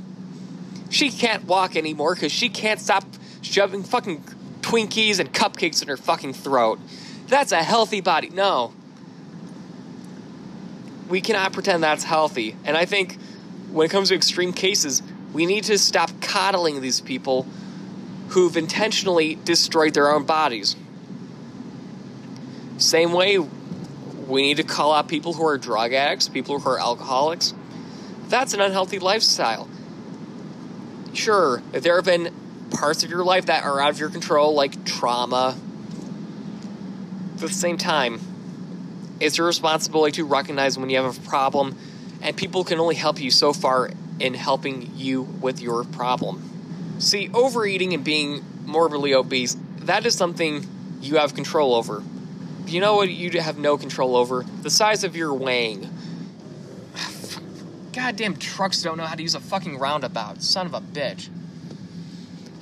She 0.89 1.09
can't 1.09 1.45
walk 1.45 1.75
anymore 1.75 2.13
because 2.13 2.31
she 2.31 2.47
can't 2.47 2.79
stop 2.79 3.03
shoving 3.41 3.83
fucking 3.83 4.23
Twinkies 4.61 5.19
and 5.19 5.33
cupcakes 5.33 5.81
in 5.81 5.87
her 5.87 5.97
fucking 5.97 6.33
throat. 6.33 6.79
That's 7.27 7.51
a 7.51 7.63
healthy 7.63 8.01
body. 8.01 8.29
No. 8.29 8.73
We 11.09 11.21
cannot 11.21 11.53
pretend 11.53 11.83
that's 11.83 12.03
healthy. 12.03 12.55
And 12.63 12.77
I 12.77 12.85
think 12.85 13.19
when 13.71 13.85
it 13.85 13.89
comes 13.89 14.09
to 14.09 14.15
extreme 14.15 14.53
cases, 14.53 15.01
we 15.35 15.45
need 15.45 15.65
to 15.65 15.77
stop 15.77 16.09
coddling 16.21 16.79
these 16.79 17.01
people 17.01 17.45
who've 18.29 18.55
intentionally 18.55 19.35
destroyed 19.35 19.93
their 19.93 20.09
own 20.09 20.23
bodies. 20.23 20.77
Same 22.77 23.11
way, 23.11 23.37
we 23.37 24.43
need 24.43 24.57
to 24.57 24.63
call 24.63 24.93
out 24.93 25.09
people 25.09 25.33
who 25.33 25.45
are 25.45 25.57
drug 25.57 25.91
addicts, 25.91 26.29
people 26.29 26.57
who 26.57 26.69
are 26.69 26.79
alcoholics. 26.79 27.53
That's 28.29 28.53
an 28.53 28.61
unhealthy 28.61 28.97
lifestyle. 28.97 29.67
Sure, 31.13 31.61
there 31.73 31.97
have 31.97 32.05
been 32.05 32.33
parts 32.71 33.03
of 33.03 33.09
your 33.09 33.25
life 33.25 33.47
that 33.47 33.65
are 33.65 33.81
out 33.81 33.89
of 33.89 33.99
your 33.99 34.09
control, 34.09 34.53
like 34.53 34.85
trauma, 34.85 35.57
at 37.33 37.41
the 37.41 37.49
same 37.49 37.77
time, 37.77 38.21
it's 39.19 39.37
your 39.37 39.47
responsibility 39.47 40.13
to 40.13 40.25
recognize 40.25 40.77
when 40.77 40.89
you 40.89 40.95
have 40.95 41.17
a 41.17 41.21
problem, 41.27 41.77
and 42.21 42.37
people 42.37 42.63
can 42.63 42.79
only 42.79 42.95
help 42.95 43.19
you 43.19 43.31
so 43.31 43.51
far 43.51 43.89
in 44.19 44.33
helping 44.33 44.91
you 44.95 45.23
with 45.23 45.61
your 45.61 45.83
problem. 45.83 46.97
See, 46.99 47.29
overeating 47.33 47.93
and 47.93 48.03
being 48.03 48.43
morbidly 48.65 49.13
obese, 49.13 49.57
that 49.79 50.05
is 50.05 50.15
something 50.15 50.67
you 51.01 51.17
have 51.17 51.33
control 51.35 51.75
over. 51.75 52.03
You 52.67 52.79
know 52.79 52.95
what 52.95 53.09
you 53.09 53.39
have 53.39 53.57
no 53.57 53.77
control 53.77 54.15
over? 54.15 54.43
The 54.61 54.69
size 54.69 55.03
of 55.03 55.15
your 55.15 55.33
wang. 55.33 55.89
Goddamn 57.93 58.37
trucks 58.37 58.81
don't 58.81 58.97
know 58.97 59.05
how 59.05 59.15
to 59.15 59.21
use 59.21 59.35
a 59.35 59.39
fucking 59.39 59.77
roundabout. 59.77 60.41
Son 60.41 60.65
of 60.65 60.73
a 60.73 60.81
bitch. 60.81 61.29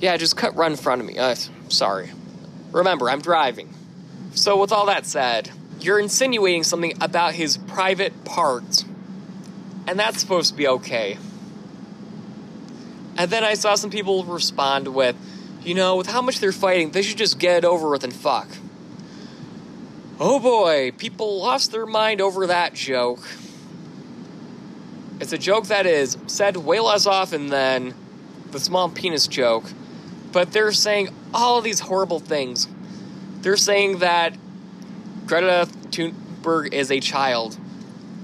Yeah, 0.00 0.16
just 0.16 0.36
cut 0.36 0.54
right 0.56 0.70
in 0.70 0.76
front 0.76 1.00
of 1.00 1.06
me. 1.06 1.16
Uh, 1.18 1.34
sorry. 1.68 2.10
Remember, 2.72 3.08
I'm 3.08 3.22
driving. 3.22 3.72
So, 4.34 4.60
with 4.60 4.72
all 4.72 4.86
that 4.86 5.06
said, 5.06 5.50
you're 5.80 5.98
insinuating 5.98 6.64
something 6.64 6.92
about 7.00 7.34
his 7.34 7.56
private 7.56 8.24
parts. 8.24 8.84
And 9.86 9.98
that's 9.98 10.20
supposed 10.20 10.50
to 10.50 10.56
be 10.56 10.66
okay. 10.66 11.18
And 13.16 13.30
then 13.30 13.44
I 13.44 13.54
saw 13.54 13.74
some 13.74 13.90
people 13.90 14.24
respond 14.24 14.88
with, 14.88 15.16
you 15.62 15.74
know, 15.74 15.96
with 15.96 16.08
how 16.08 16.20
much 16.20 16.40
they're 16.40 16.52
fighting, 16.52 16.90
they 16.90 17.02
should 17.02 17.18
just 17.18 17.38
get 17.38 17.58
it 17.58 17.64
over 17.64 17.90
with 17.90 18.04
and 18.04 18.12
fuck. 18.12 18.48
Oh 20.20 20.38
boy, 20.38 20.92
people 20.96 21.40
lost 21.40 21.72
their 21.72 21.86
mind 21.86 22.20
over 22.20 22.46
that 22.46 22.74
joke. 22.74 23.26
It's 25.20 25.32
a 25.32 25.38
joke 25.38 25.66
that 25.66 25.86
is 25.86 26.16
said 26.26 26.56
way 26.56 26.80
less 26.80 27.06
often 27.06 27.48
than 27.48 27.94
the 28.50 28.60
small 28.60 28.88
penis 28.88 29.26
joke, 29.26 29.64
but 30.32 30.52
they're 30.52 30.72
saying 30.72 31.08
all 31.32 31.60
these 31.60 31.80
horrible 31.80 32.20
things. 32.20 32.68
They're 33.40 33.56
saying 33.56 33.98
that 33.98 34.36
Greta 35.26 35.68
Thunberg 35.90 36.72
is 36.72 36.90
a 36.90 37.00
child. 37.00 37.58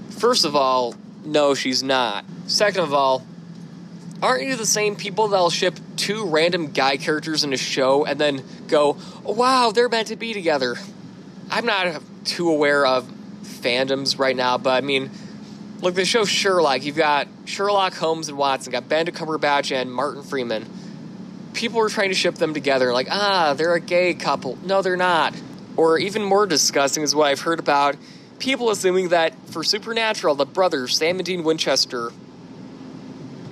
First 0.09 0.45
of 0.45 0.55
all, 0.55 0.95
no, 1.25 1.53
she's 1.53 1.83
not. 1.83 2.25
Second 2.47 2.83
of 2.83 2.93
all, 2.93 3.25
aren't 4.21 4.43
you 4.43 4.55
the 4.55 4.65
same 4.65 4.95
people 4.95 5.29
that'll 5.29 5.49
ship 5.49 5.79
two 5.97 6.25
random 6.25 6.67
guy 6.67 6.97
characters 6.97 7.43
in 7.43 7.53
a 7.53 7.57
show 7.57 8.05
and 8.05 8.19
then 8.19 8.43
go, 8.67 8.97
wow, 9.23 9.71
they're 9.71 9.89
meant 9.89 10.07
to 10.09 10.15
be 10.15 10.33
together? 10.33 10.75
I'm 11.49 11.65
not 11.65 12.01
too 12.25 12.49
aware 12.49 12.85
of 12.85 13.05
fandoms 13.43 14.17
right 14.17 14.35
now, 14.35 14.57
but 14.57 14.71
I 14.71 14.81
mean, 14.81 15.11
look, 15.81 15.95
the 15.95 16.05
show 16.05 16.25
Sherlock, 16.25 16.83
you've 16.83 16.95
got 16.95 17.27
Sherlock 17.45 17.93
Holmes 17.93 18.29
and 18.29 18.37
Watson, 18.37 18.71
got 18.71 18.87
Benedict 18.87 19.17
Cumberbatch 19.17 19.75
and 19.75 19.91
Martin 19.91 20.23
Freeman. 20.23 20.65
People 21.53 21.79
were 21.79 21.89
trying 21.89 22.09
to 22.09 22.15
ship 22.15 22.35
them 22.35 22.53
together, 22.53 22.93
like, 22.93 23.07
ah, 23.11 23.53
they're 23.57 23.73
a 23.73 23.81
gay 23.81 24.13
couple. 24.13 24.57
No, 24.63 24.81
they're 24.81 24.95
not. 24.95 25.35
Or 25.75 25.97
even 25.97 26.23
more 26.23 26.45
disgusting 26.45 27.03
is 27.03 27.13
what 27.13 27.27
I've 27.27 27.41
heard 27.41 27.59
about 27.59 27.95
people 28.41 28.71
assuming 28.71 29.09
that 29.09 29.33
for 29.49 29.63
Supernatural, 29.63 30.35
the 30.35 30.45
brothers, 30.45 30.97
Sam 30.97 31.17
and 31.17 31.25
Dean 31.25 31.43
Winchester, 31.43 32.11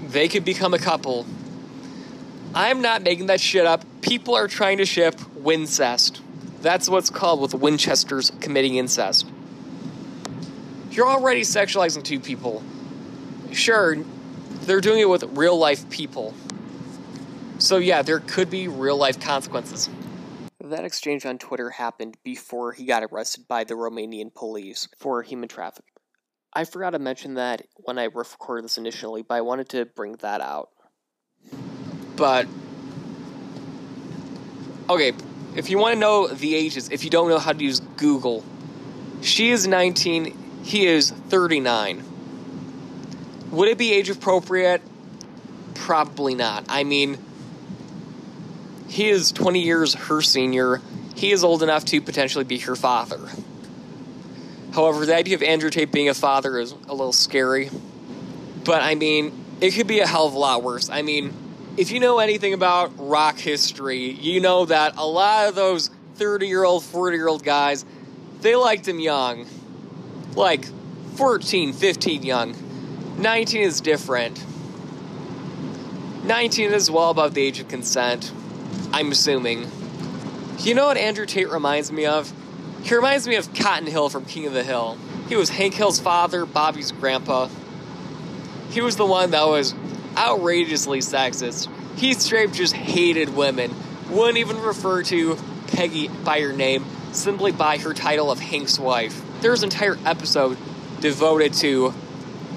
they 0.09 0.27
could 0.27 0.43
become 0.43 0.73
a 0.73 0.79
couple. 0.79 1.25
I'm 2.53 2.81
not 2.81 3.03
making 3.03 3.27
that 3.27 3.39
shit 3.39 3.65
up. 3.65 3.85
People 4.01 4.35
are 4.35 4.47
trying 4.47 4.79
to 4.79 4.85
ship 4.85 5.15
Wincest. 5.35 6.19
That's 6.61 6.89
what's 6.89 7.09
called 7.09 7.41
with 7.41 7.53
Winchesters 7.53 8.31
committing 8.41 8.75
incest. 8.75 9.27
You're 10.89 11.07
already 11.07 11.41
sexualizing 11.41 12.03
two 12.03 12.19
people. 12.19 12.63
Sure, 13.51 13.97
they're 14.61 14.81
doing 14.81 14.99
it 14.99 15.09
with 15.09 15.23
real 15.37 15.57
life 15.57 15.87
people. 15.89 16.33
So, 17.59 17.77
yeah, 17.77 18.01
there 18.01 18.19
could 18.19 18.49
be 18.49 18.67
real 18.67 18.97
life 18.97 19.19
consequences. 19.19 19.89
That 20.59 20.85
exchange 20.85 21.25
on 21.25 21.37
Twitter 21.37 21.69
happened 21.69 22.17
before 22.23 22.71
he 22.73 22.85
got 22.85 23.03
arrested 23.03 23.47
by 23.47 23.63
the 23.63 23.75
Romanian 23.75 24.33
police 24.33 24.87
for 24.97 25.21
human 25.21 25.49
trafficking. 25.49 25.98
I 26.51 26.65
forgot 26.65 26.91
to 26.91 26.99
mention 26.99 27.35
that 27.35 27.67
when 27.75 27.99
I 27.99 28.05
recorded 28.05 28.65
this 28.65 28.77
initially, 28.77 29.21
but 29.21 29.35
I 29.35 29.41
wanted 29.41 29.69
to 29.69 29.85
bring 29.85 30.13
that 30.17 30.41
out. 30.41 30.69
But, 32.15 32.47
okay, 34.89 35.13
if 35.55 35.69
you 35.69 35.77
want 35.77 35.93
to 35.93 35.99
know 35.99 36.27
the 36.27 36.55
ages, 36.55 36.89
if 36.89 37.03
you 37.03 37.09
don't 37.09 37.29
know 37.29 37.37
how 37.37 37.53
to 37.53 37.63
use 37.63 37.79
Google, 37.79 38.43
she 39.21 39.51
is 39.51 39.67
19, 39.67 40.63
he 40.63 40.87
is 40.87 41.11
39. 41.11 42.03
Would 43.51 43.69
it 43.69 43.77
be 43.77 43.93
age 43.93 44.09
appropriate? 44.09 44.81
Probably 45.75 46.35
not. 46.35 46.65
I 46.67 46.83
mean, 46.83 47.17
he 48.87 49.09
is 49.09 49.31
20 49.31 49.61
years 49.61 49.93
her 49.93 50.21
senior. 50.21 50.81
He 51.15 51.31
is 51.31 51.43
old 51.43 51.61
enough 51.63 51.85
to 51.85 52.01
potentially 52.01 52.43
be 52.43 52.57
her 52.59 52.75
father. 52.75 53.29
However, 54.73 55.05
the 55.05 55.15
idea 55.15 55.35
of 55.35 55.43
Andrew 55.43 55.69
Tate 55.69 55.91
being 55.91 56.09
a 56.09 56.13
father 56.13 56.59
is 56.59 56.73
a 56.87 56.93
little 56.93 57.13
scary. 57.13 57.69
But 58.63 58.81
I 58.81 58.95
mean, 58.95 59.45
it 59.61 59.71
could 59.71 59.87
be 59.87 59.99
a 59.99 60.07
hell 60.07 60.27
of 60.27 60.33
a 60.33 60.37
lot 60.37 60.63
worse. 60.63 60.89
I 60.89 61.01
mean, 61.01 61.33
if 61.77 61.91
you 61.91 61.99
know 61.99 62.19
anything 62.19 62.53
about 62.53 62.91
rock 62.97 63.37
history, 63.37 64.11
you 64.11 64.41
know 64.41 64.65
that 64.65 64.97
a 64.97 65.05
lot 65.05 65.47
of 65.47 65.55
those 65.55 65.89
30 66.15 66.47
year 66.47 66.63
old, 66.63 66.83
40 66.83 67.17
year 67.17 67.27
old 67.27 67.43
guys, 67.43 67.85
they 68.41 68.55
liked 68.55 68.87
him 68.87 68.99
young. 68.99 69.47
Like 70.35 70.65
14, 71.15 71.73
15 71.73 72.23
young. 72.23 72.55
19 73.17 73.61
is 73.61 73.81
different. 73.81 74.43
19 76.23 76.71
is 76.73 76.91
well 76.91 77.09
above 77.09 77.33
the 77.33 77.41
age 77.41 77.59
of 77.59 77.67
consent. 77.67 78.31
I'm 78.93 79.11
assuming. 79.11 79.69
You 80.59 80.75
know 80.75 80.87
what 80.87 80.97
Andrew 80.97 81.25
Tate 81.25 81.49
reminds 81.49 81.91
me 81.91 82.05
of? 82.05 82.31
He 82.83 82.95
reminds 82.95 83.27
me 83.27 83.35
of 83.35 83.53
Cotton 83.53 83.87
Hill 83.87 84.09
from 84.09 84.25
King 84.25 84.47
of 84.47 84.53
the 84.53 84.63
Hill. 84.63 84.97
He 85.27 85.35
was 85.35 85.49
Hank 85.49 85.73
Hill's 85.73 85.99
father, 85.99 86.45
Bobby's 86.45 86.91
grandpa. 86.91 87.49
He 88.71 88.81
was 88.81 88.95
the 88.95 89.05
one 89.05 89.31
that 89.31 89.47
was 89.47 89.75
outrageously 90.17 90.99
sexist. 90.99 91.69
He 91.97 92.13
straight 92.13 92.51
just 92.53 92.73
hated 92.73 93.35
women. 93.35 93.73
Wouldn't 94.09 94.37
even 94.37 94.59
refer 94.61 95.03
to 95.03 95.37
Peggy 95.67 96.07
by 96.07 96.41
her 96.41 96.53
name, 96.53 96.85
simply 97.11 97.51
by 97.51 97.77
her 97.77 97.93
title 97.93 98.31
of 98.31 98.39
Hank's 98.39 98.79
wife. 98.79 99.21
There's 99.41 99.63
an 99.63 99.69
entire 99.69 99.97
episode 100.05 100.57
devoted 100.99 101.53
to 101.55 101.93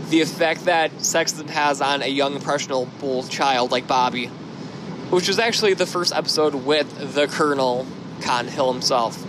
the 0.09 0.21
effect 0.21 0.65
that 0.67 0.93
sexism 0.99 1.49
has 1.49 1.81
on 1.81 2.03
a 2.03 2.07
young 2.07 2.35
impressionable 2.35 3.23
child 3.25 3.71
like 3.71 3.87
Bobby, 3.87 4.27
which 5.11 5.29
was 5.29 5.39
actually 5.39 5.75
the 5.75 5.87
first 5.87 6.15
episode 6.15 6.55
with 6.55 7.15
the 7.15 7.27
Colonel 7.27 7.87
Cotton 8.21 8.51
Hill 8.51 8.73
himself. 8.73 9.27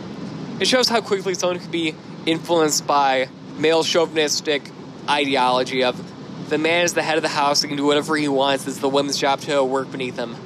It 0.63 0.69
shows 0.69 0.87
how 0.87 1.01
quickly 1.01 1.33
someone 1.33 1.59
can 1.59 1.71
be 1.71 1.93
influenced 2.25 2.87
by 2.87 3.27
male 3.57 3.83
chauvinistic 3.83 4.71
ideology 5.09 5.83
of 5.83 6.01
the 6.49 6.57
man 6.57 6.85
is 6.85 6.93
the 6.93 7.03
head 7.03 7.17
of 7.17 7.21
the 7.21 7.27
house, 7.27 7.61
he 7.61 7.67
can 7.67 7.75
do 7.75 7.83
whatever 7.83 8.15
he 8.15 8.29
wants, 8.29 8.65
it's 8.65 8.77
the 8.77 8.87
woman's 8.87 9.17
job 9.17 9.41
to 9.41 9.61
work 9.61 9.91
beneath 9.91 10.15
him. 10.15 10.37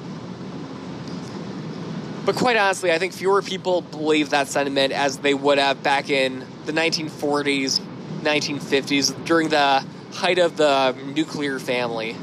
But 2.26 2.36
quite 2.36 2.58
honestly, 2.58 2.92
I 2.92 2.98
think 2.98 3.14
fewer 3.14 3.44
people 3.44 3.82
believe 3.82 4.32
that 4.32 4.48
sentiment 4.48 4.92
as 4.92 5.20
they 5.20 5.36
would 5.36 5.60
have 5.60 5.84
back 5.84 6.10
in 6.10 6.44
the 6.66 6.72
1940s, 6.72 7.80
1950s, 8.24 9.24
during 9.24 9.50
the 9.50 9.86
height 10.14 10.40
of 10.40 10.58
the 10.58 10.94
nuclear 11.14 11.60
family. 11.60 12.16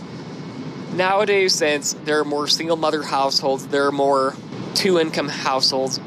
Nowadays, 0.95 1.55
since 1.55 1.93
there 1.93 2.19
are 2.19 2.25
more 2.25 2.49
single 2.49 2.77
mother 2.77 3.05
households, 3.05 3.69
there 3.69 3.87
are 3.87 3.93
more 3.93 4.35
two 4.75 4.99
income 4.99 5.29
households, 5.29 6.01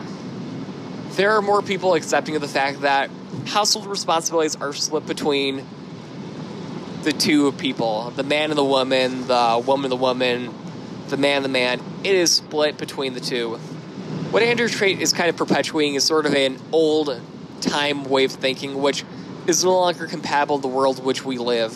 there 1.18 1.32
are 1.32 1.42
more 1.42 1.64
people 1.64 1.96
accepting 1.96 2.36
of 2.36 2.42
the 2.42 2.48
fact 2.48 2.82
that 2.82 3.10
household 3.48 3.88
responsibilities 3.88 4.56
are 4.56 4.72
split 4.72 5.06
between 5.08 5.66
the 7.02 7.12
two 7.12 7.52
people 7.54 8.12
the 8.12 8.24
man 8.24 8.52
and 8.52 8.58
the 8.58 8.64
woman, 8.64 9.28
the 9.28 9.64
woman 9.66 9.86
and 9.86 9.92
the 9.92 9.96
woman, 9.96 10.54
the 11.08 11.18
man 11.18 11.38
and 11.38 11.46
the 11.46 11.50
man. 11.50 11.82
It 12.04 12.14
is 12.14 12.32
split 12.32 12.78
between 12.78 13.14
the 13.14 13.20
two. 13.20 13.56
What 14.30 14.44
Andrew 14.44 14.68
Tate 14.68 15.02
is 15.02 15.12
kind 15.12 15.30
of 15.30 15.36
perpetuating 15.38 15.96
is 15.96 16.04
sort 16.04 16.28
of 16.28 16.36
an 16.36 16.60
old 16.72 17.20
time 17.62 18.04
way 18.04 18.26
of 18.26 18.32
thinking, 18.32 18.80
which 18.80 19.04
is 19.48 19.64
no 19.64 19.72
longer 19.72 20.06
compatible 20.06 20.58
with 20.58 20.62
the 20.62 20.68
world 20.68 21.04
which 21.04 21.26
we 21.26 21.40
live. 21.40 21.76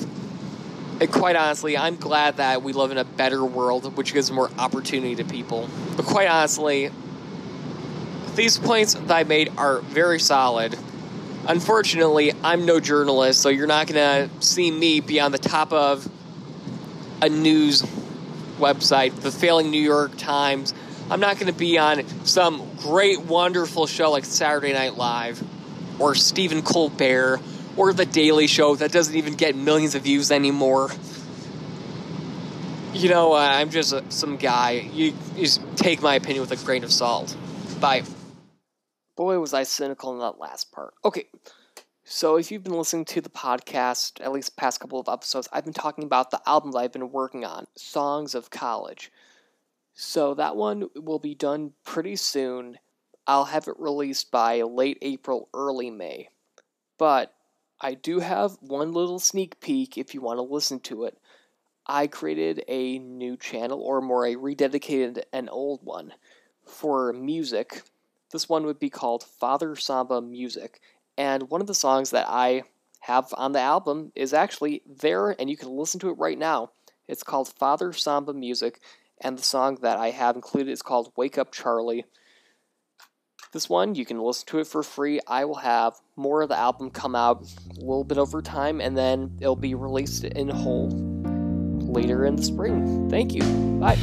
And 1.01 1.11
quite 1.11 1.35
honestly, 1.35 1.75
I'm 1.75 1.95
glad 1.95 2.37
that 2.37 2.61
we 2.61 2.73
live 2.73 2.91
in 2.91 2.99
a 2.99 3.05
better 3.05 3.43
world, 3.43 3.97
which 3.97 4.13
gives 4.13 4.31
more 4.31 4.51
opportunity 4.59 5.15
to 5.15 5.23
people. 5.23 5.67
But 5.97 6.05
quite 6.05 6.27
honestly, 6.27 6.91
these 8.35 8.57
points 8.57 8.93
that 8.93 9.11
I 9.11 9.23
made 9.23 9.51
are 9.57 9.81
very 9.81 10.19
solid. 10.19 10.77
Unfortunately, 11.47 12.33
I'm 12.43 12.65
no 12.65 12.79
journalist, 12.79 13.41
so 13.41 13.49
you're 13.49 13.67
not 13.67 13.87
going 13.87 14.29
to 14.29 14.45
see 14.45 14.69
me 14.69 14.99
be 14.99 15.19
on 15.19 15.31
the 15.31 15.39
top 15.39 15.73
of 15.73 16.07
a 17.21 17.29
news 17.29 17.81
website, 18.57 19.15
the 19.21 19.31
failing 19.31 19.71
New 19.71 19.81
York 19.81 20.17
Times. 20.17 20.73
I'm 21.09 21.19
not 21.19 21.39
going 21.39 21.51
to 21.51 21.57
be 21.57 21.77
on 21.77 22.07
some 22.25 22.69
great, 22.77 23.21
wonderful 23.21 23.87
show 23.87 24.11
like 24.11 24.23
Saturday 24.23 24.71
Night 24.71 24.95
Live 24.95 25.43
or 25.99 26.15
Stephen 26.15 26.61
Colbert 26.61 27.41
or 27.75 27.91
The 27.91 28.05
Daily 28.05 28.47
Show 28.47 28.75
that 28.75 28.91
doesn't 28.91 29.15
even 29.15 29.33
get 29.33 29.55
millions 29.55 29.95
of 29.95 30.03
views 30.03 30.31
anymore. 30.31 30.89
You 32.93 33.09
know, 33.09 33.33
uh, 33.33 33.39
I'm 33.39 33.69
just 33.69 33.93
a, 33.93 34.09
some 34.09 34.37
guy. 34.37 34.89
You, 34.93 35.13
you 35.35 35.45
just 35.45 35.61
take 35.75 36.01
my 36.01 36.15
opinion 36.15 36.41
with 36.41 36.51
a 36.51 36.63
grain 36.63 36.83
of 36.83 36.91
salt. 36.91 37.35
Bye. 37.79 38.03
Boy, 39.15 39.39
was 39.39 39.53
I 39.53 39.63
cynical 39.63 40.13
in 40.13 40.19
that 40.19 40.39
last 40.39 40.71
part. 40.71 40.93
Okay, 41.03 41.25
so 42.03 42.37
if 42.37 42.51
you've 42.51 42.63
been 42.63 42.77
listening 42.77 43.05
to 43.05 43.21
the 43.21 43.29
podcast, 43.29 44.21
at 44.21 44.31
least 44.31 44.57
past 44.57 44.79
couple 44.79 44.99
of 44.99 45.09
episodes, 45.09 45.47
I've 45.51 45.65
been 45.65 45.73
talking 45.73 46.03
about 46.03 46.31
the 46.31 46.41
album 46.47 46.71
that 46.71 46.79
I've 46.79 46.93
been 46.93 47.11
working 47.11 47.45
on, 47.45 47.67
Songs 47.75 48.35
of 48.35 48.49
College. 48.49 49.11
So 49.93 50.33
that 50.35 50.55
one 50.55 50.89
will 50.95 51.19
be 51.19 51.35
done 51.35 51.73
pretty 51.83 52.15
soon. 52.15 52.79
I'll 53.27 53.45
have 53.45 53.67
it 53.67 53.79
released 53.79 54.31
by 54.31 54.61
late 54.61 54.97
April, 55.01 55.49
early 55.53 55.89
May. 55.89 56.29
But 56.97 57.33
I 57.79 57.93
do 57.93 58.19
have 58.19 58.57
one 58.61 58.93
little 58.93 59.19
sneak 59.19 59.59
peek 59.59 59.97
if 59.97 60.13
you 60.13 60.21
want 60.21 60.37
to 60.37 60.43
listen 60.43 60.79
to 60.81 61.03
it. 61.03 61.17
I 61.85 62.07
created 62.07 62.63
a 62.67 62.99
new 62.99 63.37
channel, 63.37 63.81
or 63.81 64.01
more, 64.01 64.25
I 64.25 64.35
rededicated 64.35 65.23
an 65.33 65.49
old 65.49 65.83
one 65.83 66.13
for 66.65 67.11
music. 67.11 67.83
This 68.31 68.47
one 68.47 68.65
would 68.65 68.79
be 68.79 68.89
called 68.89 69.23
Father 69.23 69.75
Samba 69.75 70.21
Music. 70.21 70.79
And 71.17 71.49
one 71.49 71.61
of 71.61 71.67
the 71.67 71.73
songs 71.73 72.11
that 72.11 72.27
I 72.29 72.63
have 73.01 73.33
on 73.35 73.51
the 73.51 73.59
album 73.59 74.11
is 74.15 74.33
actually 74.33 74.81
there, 74.85 75.31
and 75.39 75.49
you 75.49 75.57
can 75.57 75.69
listen 75.69 75.99
to 76.01 76.09
it 76.09 76.17
right 76.17 76.37
now. 76.37 76.71
It's 77.07 77.23
called 77.23 77.49
Father 77.49 77.93
Samba 77.93 78.33
Music, 78.33 78.79
and 79.19 79.37
the 79.37 79.43
song 79.43 79.79
that 79.81 79.97
I 79.97 80.11
have 80.11 80.35
included 80.35 80.71
is 80.71 80.81
called 80.81 81.11
Wake 81.17 81.37
Up 81.37 81.51
Charlie. 81.51 82.05
This 83.51 83.67
one, 83.67 83.95
you 83.95 84.05
can 84.05 84.19
listen 84.19 84.47
to 84.47 84.59
it 84.59 84.67
for 84.67 84.81
free. 84.81 85.19
I 85.27 85.43
will 85.43 85.55
have 85.55 85.95
more 86.15 86.41
of 86.41 86.49
the 86.49 86.57
album 86.57 86.89
come 86.89 87.15
out 87.15 87.43
a 87.69 87.79
little 87.79 88.05
bit 88.05 88.17
over 88.17 88.41
time, 88.41 88.79
and 88.79 88.97
then 88.97 89.37
it'll 89.41 89.57
be 89.57 89.75
released 89.75 90.23
in 90.23 90.47
whole 90.47 90.89
later 91.81 92.25
in 92.25 92.37
the 92.37 92.43
spring. 92.43 93.09
Thank 93.09 93.33
you. 93.33 93.43
Bye. 93.79 93.97